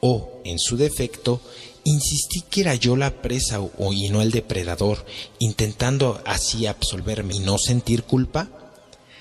o, 0.00 0.40
en 0.44 0.58
su 0.58 0.76
defecto, 0.76 1.40
insistí 1.84 2.42
que 2.42 2.62
era 2.62 2.74
yo 2.74 2.96
la 2.96 3.22
presa 3.22 3.60
o, 3.60 3.92
y 3.92 4.08
no 4.08 4.22
el 4.22 4.30
depredador, 4.30 5.04
intentando 5.38 6.20
así 6.26 6.66
absolverme 6.66 7.34
y 7.34 7.40
no 7.40 7.58
sentir 7.58 8.04
culpa? 8.04 8.48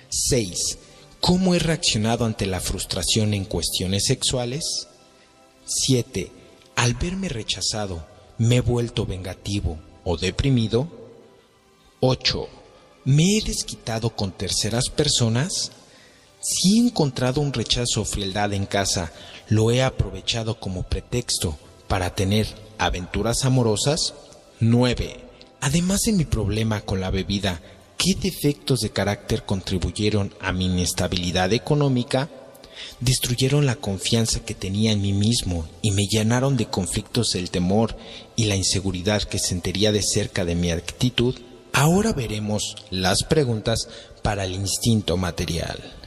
6. 0.10 0.78
¿Cómo 1.20 1.56
he 1.56 1.60
reaccionado 1.60 2.26
ante 2.26 2.46
la 2.46 2.60
frustración 2.60 3.34
en 3.34 3.46
cuestiones 3.46 4.06
sexuales? 4.06 4.88
7. 5.66 6.32
Al 6.76 6.96
verme 6.96 7.30
rechazado, 7.30 8.06
¿me 8.38 8.58
he 8.58 8.62
vuelto 8.62 9.06
vengativo 9.06 9.80
o 10.04 10.18
deprimido? 10.18 10.90
8. 12.02 12.50
¿Me 13.06 13.38
he 13.38 13.42
desquitado 13.42 14.10
con 14.10 14.32
terceras 14.34 14.90
personas? 14.90 15.72
Si 16.44 16.76
he 16.76 16.82
encontrado 16.82 17.40
un 17.40 17.54
rechazo 17.54 18.02
o 18.02 18.06
frialdad 18.06 18.52
en 18.52 18.66
casa, 18.66 19.14
lo 19.48 19.72
he 19.72 19.82
aprovechado 19.82 20.60
como 20.60 20.84
pretexto 20.84 21.58
para 21.88 22.14
tener 22.16 22.48
aventuras 22.78 23.46
amorosas. 23.46 24.14
9. 24.60 25.22
Además 25.62 26.02
de 26.02 26.12
mi 26.12 26.26
problema 26.26 26.82
con 26.82 27.00
la 27.00 27.12
bebida, 27.12 27.62
¿qué 27.98 28.16
defectos 28.16 28.82
de 28.82 28.90
carácter 28.90 29.46
contribuyeron 29.46 30.34
a 30.42 30.52
mi 30.52 30.66
inestabilidad 30.66 31.54
económica? 31.54 32.30
Destruyeron 33.00 33.66
la 33.66 33.78
confianza 33.78 34.42
que 34.42 34.54
tenía 34.54 34.92
en 34.92 35.02
mí 35.02 35.14
mismo 35.14 35.66
y 35.82 35.92
me 35.92 36.08
llenaron 36.08 36.58
de 36.58 36.66
conflictos 36.66 37.36
el 37.36 37.52
temor 37.52 37.96
y 38.36 38.46
la 38.46 38.58
inseguridad 38.58 39.24
que 39.24 39.40
sentiría 39.40 39.94
de 39.94 40.02
cerca 40.02 40.44
de 40.44 40.56
mi 40.56 40.72
actitud. 40.72 41.36
Ahora 41.72 42.12
veremos 42.12 42.76
las 42.90 43.24
preguntas 43.24 43.88
para 44.22 44.44
el 44.44 44.56
instinto 44.56 45.16
material. 45.16 46.03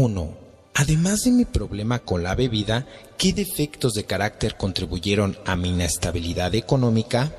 1. 0.00 0.34
Además 0.74 1.24
de 1.24 1.30
mi 1.30 1.44
problema 1.44 1.98
con 1.98 2.22
la 2.22 2.34
bebida, 2.34 2.86
¿qué 3.18 3.34
defectos 3.34 3.92
de 3.92 4.04
carácter 4.04 4.56
contribuyeron 4.56 5.36
a 5.44 5.56
mi 5.56 5.68
inestabilidad 5.68 6.54
económica? 6.54 7.34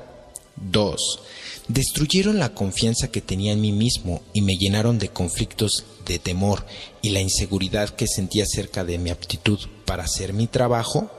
2. 0.56 1.20
Destruyeron 1.66 2.38
la 2.38 2.54
confianza 2.54 3.08
que 3.10 3.20
tenía 3.20 3.52
en 3.52 3.60
mí 3.60 3.72
mismo 3.72 4.22
y 4.32 4.42
me 4.42 4.54
llenaron 4.54 4.98
de 4.98 5.08
conflictos 5.08 5.84
de 6.06 6.20
temor 6.20 6.64
y 7.00 7.10
la 7.10 7.20
inseguridad 7.20 7.90
que 7.90 8.06
sentía 8.06 8.44
acerca 8.44 8.84
de 8.84 8.98
mi 8.98 9.10
aptitud 9.10 9.58
para 9.84 10.04
hacer 10.04 10.32
mi 10.32 10.46
trabajo. 10.46 11.10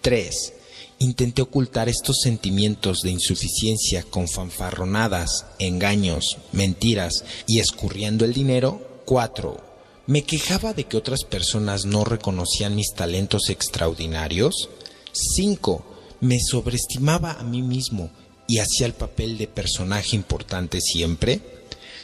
3. 0.00 0.52
Intenté 0.98 1.42
ocultar 1.42 1.88
estos 1.88 2.20
sentimientos 2.22 3.02
de 3.02 3.10
insuficiencia 3.10 4.02
con 4.02 4.26
fanfarronadas, 4.26 5.46
engaños, 5.58 6.38
mentiras 6.52 7.24
y 7.46 7.60
escurriendo 7.60 8.24
el 8.24 8.32
dinero. 8.32 9.02
4. 9.04 9.65
¿Me 10.08 10.22
quejaba 10.22 10.72
de 10.72 10.84
que 10.84 10.96
otras 10.96 11.24
personas 11.24 11.84
no 11.84 12.04
reconocían 12.04 12.76
mis 12.76 12.94
talentos 12.94 13.50
extraordinarios? 13.50 14.68
5. 15.12 15.84
¿Me 16.20 16.38
sobreestimaba 16.38 17.32
a 17.32 17.42
mí 17.42 17.60
mismo 17.60 18.10
y 18.46 18.58
hacía 18.58 18.86
el 18.86 18.92
papel 18.92 19.36
de 19.36 19.48
personaje 19.48 20.14
importante 20.14 20.80
siempre? 20.80 21.40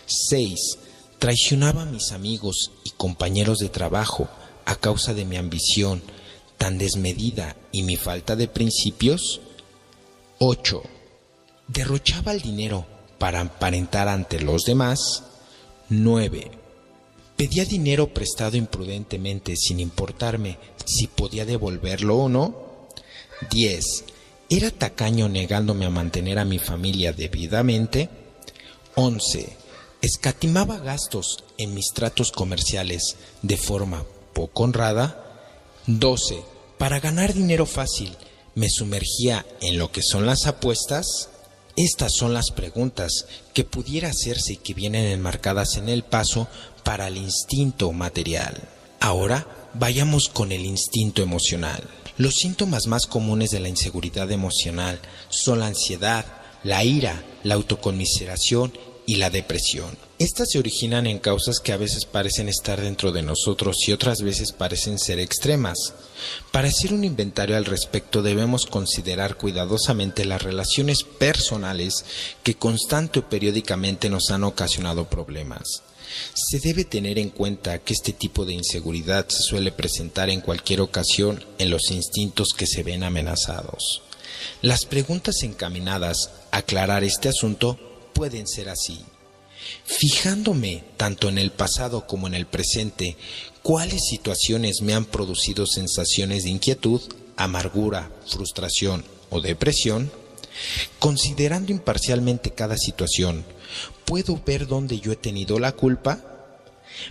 6. 0.06 0.78
¿Traicionaba 1.20 1.82
a 1.82 1.86
mis 1.86 2.10
amigos 2.10 2.72
y 2.82 2.90
compañeros 2.90 3.58
de 3.58 3.68
trabajo 3.68 4.28
a 4.64 4.74
causa 4.74 5.14
de 5.14 5.24
mi 5.24 5.36
ambición 5.36 6.02
tan 6.58 6.78
desmedida 6.78 7.54
y 7.70 7.84
mi 7.84 7.94
falta 7.94 8.34
de 8.34 8.48
principios? 8.48 9.40
8. 10.40 10.82
¿Derrochaba 11.68 12.32
el 12.32 12.40
dinero 12.40 12.84
para 13.18 13.42
aparentar 13.42 14.08
ante 14.08 14.40
los 14.40 14.64
demás? 14.64 15.22
9 15.88 16.61
Pedía 17.42 17.64
dinero 17.64 18.14
prestado 18.14 18.56
imprudentemente 18.56 19.56
sin 19.56 19.80
importarme 19.80 20.58
si 20.84 21.08
podía 21.08 21.44
devolverlo 21.44 22.16
o 22.16 22.28
no. 22.28 22.54
10. 23.50 23.84
Era 24.48 24.70
tacaño 24.70 25.28
negándome 25.28 25.86
a 25.86 25.90
mantener 25.90 26.38
a 26.38 26.44
mi 26.44 26.60
familia 26.60 27.12
debidamente. 27.12 28.08
11. 28.94 29.56
Escatimaba 30.00 30.78
gastos 30.78 31.42
en 31.58 31.74
mis 31.74 31.86
tratos 31.92 32.30
comerciales 32.30 33.16
de 33.42 33.56
forma 33.56 34.04
poco 34.34 34.62
honrada. 34.62 35.50
12. 35.88 36.44
Para 36.78 37.00
ganar 37.00 37.34
dinero 37.34 37.66
fácil, 37.66 38.16
me 38.54 38.70
sumergía 38.70 39.44
en 39.60 39.78
lo 39.78 39.90
que 39.90 40.02
son 40.04 40.26
las 40.26 40.46
apuestas. 40.46 41.28
Estas 41.74 42.12
son 42.12 42.34
las 42.34 42.50
preguntas 42.50 43.26
que 43.54 43.64
pudiera 43.64 44.10
hacerse 44.10 44.52
y 44.52 44.56
que 44.58 44.74
vienen 44.74 45.06
enmarcadas 45.06 45.76
en 45.76 45.88
el 45.88 46.04
paso 46.04 46.46
para 46.84 47.08
el 47.08 47.16
instinto 47.16 47.92
material. 47.92 48.68
Ahora 49.00 49.46
vayamos 49.74 50.28
con 50.28 50.52
el 50.52 50.64
instinto 50.64 51.22
emocional. 51.22 51.82
Los 52.18 52.34
síntomas 52.34 52.86
más 52.86 53.06
comunes 53.06 53.50
de 53.50 53.60
la 53.60 53.68
inseguridad 53.68 54.30
emocional 54.30 55.00
son 55.28 55.60
la 55.60 55.66
ansiedad, 55.66 56.26
la 56.62 56.84
ira, 56.84 57.24
la 57.42 57.54
autoconmiseración 57.54 58.72
y 59.06 59.16
la 59.16 59.30
depresión. 59.30 59.96
Estas 60.18 60.50
se 60.52 60.58
originan 60.58 61.08
en 61.08 61.18
causas 61.18 61.58
que 61.58 61.72
a 61.72 61.76
veces 61.76 62.04
parecen 62.04 62.48
estar 62.48 62.80
dentro 62.80 63.10
de 63.10 63.22
nosotros 63.22 63.76
y 63.88 63.92
otras 63.92 64.22
veces 64.22 64.52
parecen 64.52 64.98
ser 64.98 65.18
extremas. 65.18 65.94
Para 66.52 66.68
hacer 66.68 66.92
un 66.92 67.02
inventario 67.02 67.56
al 67.56 67.64
respecto 67.64 68.22
debemos 68.22 68.66
considerar 68.66 69.36
cuidadosamente 69.36 70.24
las 70.24 70.42
relaciones 70.42 71.02
personales 71.02 72.04
que 72.44 72.54
constante 72.54 73.18
o 73.18 73.28
periódicamente 73.28 74.08
nos 74.10 74.30
han 74.30 74.44
ocasionado 74.44 75.06
problemas. 75.06 75.82
Se 76.34 76.58
debe 76.60 76.84
tener 76.84 77.18
en 77.18 77.30
cuenta 77.30 77.78
que 77.78 77.92
este 77.92 78.12
tipo 78.12 78.44
de 78.44 78.54
inseguridad 78.54 79.28
se 79.28 79.42
suele 79.42 79.72
presentar 79.72 80.30
en 80.30 80.40
cualquier 80.40 80.80
ocasión 80.80 81.44
en 81.58 81.70
los 81.70 81.90
instintos 81.90 82.48
que 82.56 82.66
se 82.66 82.82
ven 82.82 83.02
amenazados. 83.02 84.02
Las 84.60 84.84
preguntas 84.84 85.42
encaminadas 85.42 86.30
a 86.50 86.58
aclarar 86.58 87.04
este 87.04 87.28
asunto 87.28 87.78
pueden 88.12 88.46
ser 88.46 88.68
así. 88.68 89.00
Fijándome 89.84 90.84
tanto 90.96 91.28
en 91.28 91.38
el 91.38 91.52
pasado 91.52 92.06
como 92.06 92.26
en 92.26 92.34
el 92.34 92.46
presente, 92.46 93.16
cuáles 93.62 94.02
situaciones 94.08 94.82
me 94.82 94.94
han 94.94 95.04
producido 95.04 95.66
sensaciones 95.66 96.44
de 96.44 96.50
inquietud, 96.50 97.00
amargura, 97.36 98.10
frustración 98.26 99.04
o 99.30 99.40
depresión, 99.40 100.10
considerando 100.98 101.72
imparcialmente 101.72 102.50
cada 102.50 102.76
situación, 102.76 103.44
¿Puedo 104.12 104.38
ver 104.44 104.66
dónde 104.66 105.00
yo 105.00 105.10
he 105.12 105.16
tenido 105.16 105.58
la 105.58 105.72
culpa? 105.72 106.20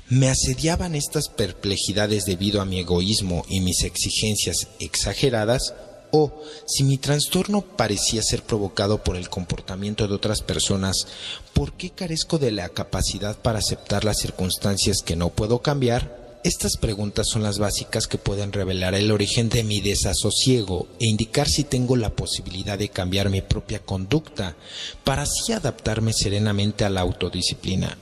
Me 0.09 0.29
asediaban 0.29 0.93
estas 0.93 1.29
perplejidades 1.29 2.25
debido 2.25 2.61
a 2.61 2.65
mi 2.65 2.79
egoísmo 2.79 3.43
y 3.49 3.59
mis 3.59 3.83
exigencias 3.85 4.67
exageradas, 4.79 5.73
o 6.11 6.31
si 6.67 6.83
mi 6.83 6.99
trastorno 6.99 7.61
parecía 7.61 8.21
ser 8.21 8.43
provocado 8.43 9.03
por 9.03 9.15
el 9.15 9.29
comportamiento 9.29 10.07
de 10.07 10.13
otras 10.13 10.43
personas, 10.43 11.07
¿por 11.55 11.73
qué 11.73 11.89
carezco 11.89 12.37
de 12.37 12.51
la 12.51 12.69
capacidad 12.69 13.35
para 13.35 13.57
aceptar 13.57 14.05
las 14.05 14.19
circunstancias 14.19 14.97
que 15.03 15.15
no 15.15 15.29
puedo 15.29 15.63
cambiar? 15.63 16.20
Estas 16.43 16.75
preguntas 16.77 17.27
son 17.29 17.43
las 17.43 17.59
básicas 17.59 18.07
que 18.07 18.17
pueden 18.17 18.51
revelar 18.51 18.95
el 18.95 19.11
origen 19.11 19.47
de 19.47 19.63
mi 19.63 19.79
desasosiego 19.79 20.87
e 20.99 21.05
indicar 21.05 21.47
si 21.47 21.63
tengo 21.63 21.95
la 21.95 22.09
posibilidad 22.09 22.79
de 22.79 22.89
cambiar 22.89 23.29
mi 23.29 23.41
propia 23.41 23.77
conducta 23.77 24.55
para 25.03 25.21
así 25.21 25.53
adaptarme 25.53 26.13
serenamente 26.13 26.83
a 26.83 26.89
la 26.89 27.01
autodisciplina. 27.01 27.95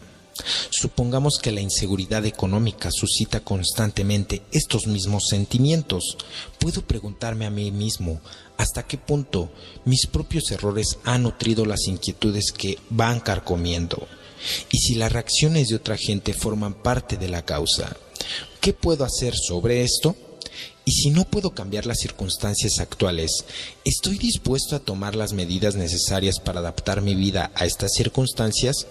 Supongamos 0.69 1.37
que 1.37 1.51
la 1.51 1.59
inseguridad 1.59 2.25
económica 2.25 2.91
suscita 2.91 3.41
constantemente 3.41 4.41
estos 4.53 4.87
mismos 4.87 5.27
sentimientos. 5.27 6.17
Puedo 6.59 6.81
preguntarme 6.81 7.45
a 7.45 7.49
mí 7.49 7.71
mismo 7.71 8.21
hasta 8.55 8.83
qué 8.83 8.97
punto 8.97 9.49
mis 9.83 10.07
propios 10.07 10.49
errores 10.51 10.97
han 11.03 11.23
nutrido 11.23 11.65
las 11.65 11.87
inquietudes 11.87 12.53
que 12.53 12.77
van 12.89 13.19
carcomiendo 13.19 14.07
y 14.71 14.77
si 14.79 14.95
las 14.95 15.11
reacciones 15.11 15.69
de 15.69 15.75
otra 15.75 15.97
gente 15.97 16.33
forman 16.33 16.73
parte 16.73 17.17
de 17.17 17.29
la 17.29 17.43
causa. 17.43 17.95
¿Qué 18.61 18.73
puedo 18.73 19.05
hacer 19.05 19.33
sobre 19.35 19.83
esto? 19.83 20.15
Y 20.85 20.91
si 20.91 21.11
no 21.11 21.23
puedo 21.23 21.51
cambiar 21.51 21.85
las 21.85 21.99
circunstancias 21.99 22.79
actuales, 22.79 23.45
¿estoy 23.85 24.17
dispuesto 24.17 24.75
a 24.75 24.79
tomar 24.79 25.15
las 25.15 25.33
medidas 25.33 25.75
necesarias 25.75 26.39
para 26.39 26.61
adaptar 26.61 27.01
mi 27.01 27.13
vida 27.13 27.51
a 27.53 27.65
estas 27.65 27.91
circunstancias? 27.93 28.87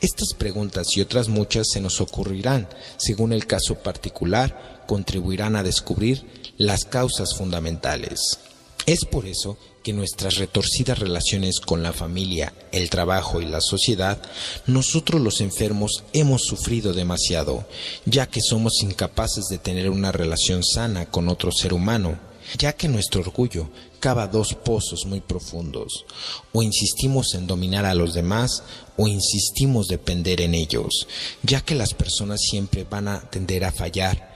Estas 0.00 0.34
preguntas 0.36 0.88
y 0.96 1.00
otras 1.00 1.28
muchas 1.28 1.68
se 1.72 1.80
nos 1.80 2.00
ocurrirán, 2.00 2.68
según 2.96 3.32
el 3.32 3.46
caso 3.46 3.76
particular, 3.76 4.84
contribuirán 4.88 5.54
a 5.54 5.62
descubrir 5.62 6.26
las 6.56 6.84
causas 6.84 7.34
fundamentales. 7.36 8.40
Es 8.88 9.04
por 9.04 9.26
eso 9.26 9.58
que 9.82 9.92
nuestras 9.92 10.36
retorcidas 10.36 10.98
relaciones 10.98 11.60
con 11.60 11.82
la 11.82 11.92
familia, 11.92 12.54
el 12.72 12.88
trabajo 12.88 13.42
y 13.42 13.44
la 13.44 13.60
sociedad, 13.60 14.18
nosotros 14.66 15.20
los 15.20 15.42
enfermos 15.42 16.04
hemos 16.14 16.46
sufrido 16.46 16.94
demasiado, 16.94 17.66
ya 18.06 18.30
que 18.30 18.40
somos 18.40 18.82
incapaces 18.82 19.48
de 19.50 19.58
tener 19.58 19.90
una 19.90 20.10
relación 20.10 20.64
sana 20.64 21.04
con 21.04 21.28
otro 21.28 21.52
ser 21.52 21.74
humano, 21.74 22.18
ya 22.56 22.72
que 22.72 22.88
nuestro 22.88 23.20
orgullo 23.20 23.68
cava 24.00 24.26
dos 24.26 24.54
pozos 24.54 25.04
muy 25.04 25.20
profundos, 25.20 26.06
o 26.54 26.62
insistimos 26.62 27.34
en 27.34 27.46
dominar 27.46 27.84
a 27.84 27.94
los 27.94 28.14
demás 28.14 28.62
o 28.96 29.06
insistimos 29.06 29.88
depender 29.88 30.40
en 30.40 30.54
ellos, 30.54 31.06
ya 31.42 31.60
que 31.60 31.74
las 31.74 31.92
personas 31.92 32.40
siempre 32.40 32.86
van 32.88 33.08
a 33.08 33.20
tender 33.20 33.66
a 33.66 33.70
fallar 33.72 34.27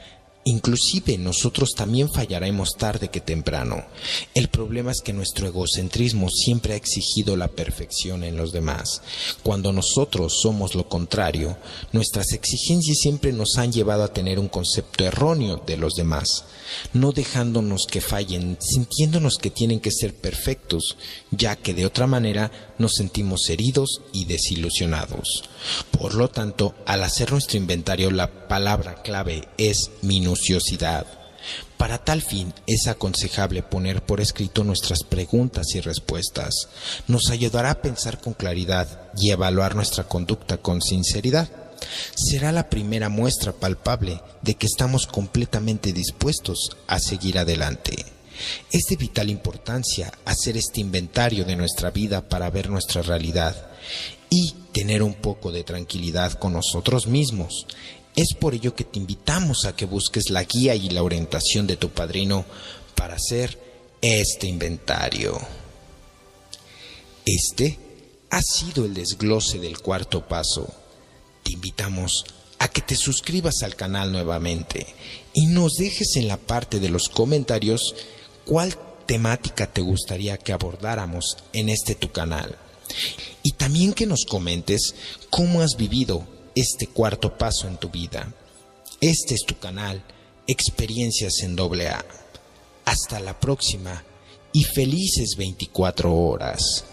Inclusive 0.45 1.19
nosotros 1.19 1.71
también 1.77 2.11
fallaremos 2.11 2.75
tarde 2.77 3.09
que 3.09 3.21
temprano. 3.21 3.85
El 4.35 4.49
problema 4.49 4.91
es 4.91 5.01
que 5.01 5.13
nuestro 5.13 5.47
egocentrismo 5.47 6.29
siempre 6.31 6.73
ha 6.73 6.77
exigido 6.77 7.37
la 7.37 7.47
perfección 7.47 8.25
en 8.25 8.37
los 8.37 8.51
demás. 8.51 9.03
Cuando 9.45 9.73
nosotros 9.73 10.41
somos 10.43 10.75
lo 10.75 10.89
contrario, 10.89 11.57
nuestras 11.93 12.33
exigencias 12.33 12.99
siempre 12.99 13.33
nos 13.33 13.57
han 13.57 13.71
llevado 13.71 14.03
a 14.03 14.13
tener 14.13 14.41
un 14.41 14.49
concepto 14.49 15.05
erróneo 15.05 15.63
de 15.65 15.77
los 15.77 15.95
demás, 15.95 16.45
no 16.93 17.13
dejándonos 17.13 17.87
que 17.87 18.01
fallen, 18.01 18.59
sintiéndonos 18.61 19.37
que 19.37 19.51
tienen 19.51 19.79
que 19.79 19.93
ser 19.93 20.13
perfectos, 20.13 20.97
ya 21.31 21.55
que 21.55 21.73
de 21.73 21.87
otra 21.87 22.09
manera 22.09 22.75
nos 22.79 22.95
sentimos 22.95 23.49
heridos 23.49 24.01
y 24.13 24.25
desilusionados. 24.25 25.45
Por 25.93 26.15
lo 26.15 26.29
tanto, 26.29 26.75
al 26.85 27.05
hacer 27.05 27.31
nuestro 27.31 27.59
inventario, 27.59 28.11
la 28.11 28.49
palabra 28.49 29.03
clave 29.03 29.49
es 29.57 29.91
Para 31.77 31.99
tal 31.99 32.23
fin 32.23 32.55
es 32.67 32.87
aconsejable 32.87 33.63
poner 33.63 34.03
por 34.05 34.21
escrito 34.21 34.63
nuestras 34.63 35.03
preguntas 35.03 35.75
y 35.75 35.81
respuestas. 35.81 36.69
Nos 37.09 37.31
ayudará 37.31 37.71
a 37.73 37.83
pensar 37.83 38.21
con 38.21 38.35
claridad 38.35 39.11
y 39.17 39.31
evaluar 39.31 39.75
nuestra 39.75 40.05
conducta 40.05 40.59
con 40.59 40.81
sinceridad. 40.81 41.49
Será 42.15 42.53
la 42.53 42.71
primera 42.71 43.09
muestra 43.09 43.53
palpable 43.53 44.21
de 44.43 44.55
que 44.55 44.67
estamos 44.67 45.09
completamente 45.09 45.93
dispuestos 45.93 46.77
a 46.87 47.01
seguir 47.01 47.39
adelante. 47.39 47.97
Es 48.71 48.85
de 48.89 48.97
vital 48.97 49.29
importancia 49.31 50.13
hacer 50.25 50.57
este 50.57 50.81
inventario 50.81 51.45
de 51.45 51.57
nuestra 51.57 51.91
vida 51.91 52.29
para 52.29 52.51
ver 52.51 52.71
nuestra 52.71 53.03
realidad 53.03 53.57
y 54.31 54.55
tener 54.73 55.03
un 55.03 55.15
poco 55.15 55.53
de 55.53 55.65
tranquilidad 55.65 56.33
con 56.35 56.55
nosotros 56.55 57.07
mismos. 57.07 57.67
Es 58.15 58.35
por 58.35 58.55
ello 58.55 58.75
que 58.75 58.85
te 58.85 58.99
invitamos 58.99 59.65
a 59.65 59.75
que 59.75 59.87
busques 59.87 60.29
la 60.29 60.45
guía 60.45 60.75
y 60.75 60.91
la 60.91 61.03
orientación 61.03 61.67
de 61.67 61.77
tu 61.77 61.91
padrino 61.91 62.45
para 62.95 63.15
hacer 63.15 63.59
este 64.03 64.47
inventario. 64.47 65.41
Este 67.25 67.79
ha 68.31 68.43
sido 68.43 68.85
el 68.85 68.95
desglose 68.95 69.59
del 69.59 69.79
cuarto 69.79 70.27
paso. 70.27 70.73
Te 71.43 71.53
invitamos 71.53 72.25
a 72.59 72.69
que 72.69 72.83
te 72.83 72.97
suscribas 72.97 73.63
al 73.63 73.77
canal 73.77 74.13
nuevamente 74.13 74.87
y 75.33 75.47
nos 75.47 75.75
dejes 75.75 76.17
en 76.17 76.29
la 76.29 76.37
parte 76.37 76.81
de 76.81 76.91
los 76.91 77.09
comentarios 77.09 77.95
cuál 78.45 78.77
temática 79.07 79.73
te 79.73 79.81
gustaría 79.81 80.37
que 80.37 80.53
abordáramos 80.53 81.39
en 81.53 81.71
este 81.71 81.95
tu 81.95 82.13
canal. 82.13 82.57
Y 83.43 83.53
también 83.53 83.95
que 83.95 84.07
nos 84.07 84.25
comentes 84.27 84.95
cómo 85.31 85.63
has 85.63 85.77
vivido 85.77 86.27
este 86.55 86.87
cuarto 86.87 87.37
paso 87.37 87.69
en 87.69 87.77
tu 87.77 87.89
vida. 87.89 88.33
Este 89.01 89.35
es 89.35 89.45
tu 89.47 89.59
canal, 89.59 90.03
Experiencias 90.47 91.41
en 91.43 91.55
doble 91.55 91.89
A. 91.89 92.05
Hasta 92.85 93.21
la 93.21 93.39
próxima 93.39 94.03
y 94.53 94.65
felices 94.65 95.37
24 95.37 96.13
horas. 96.13 96.85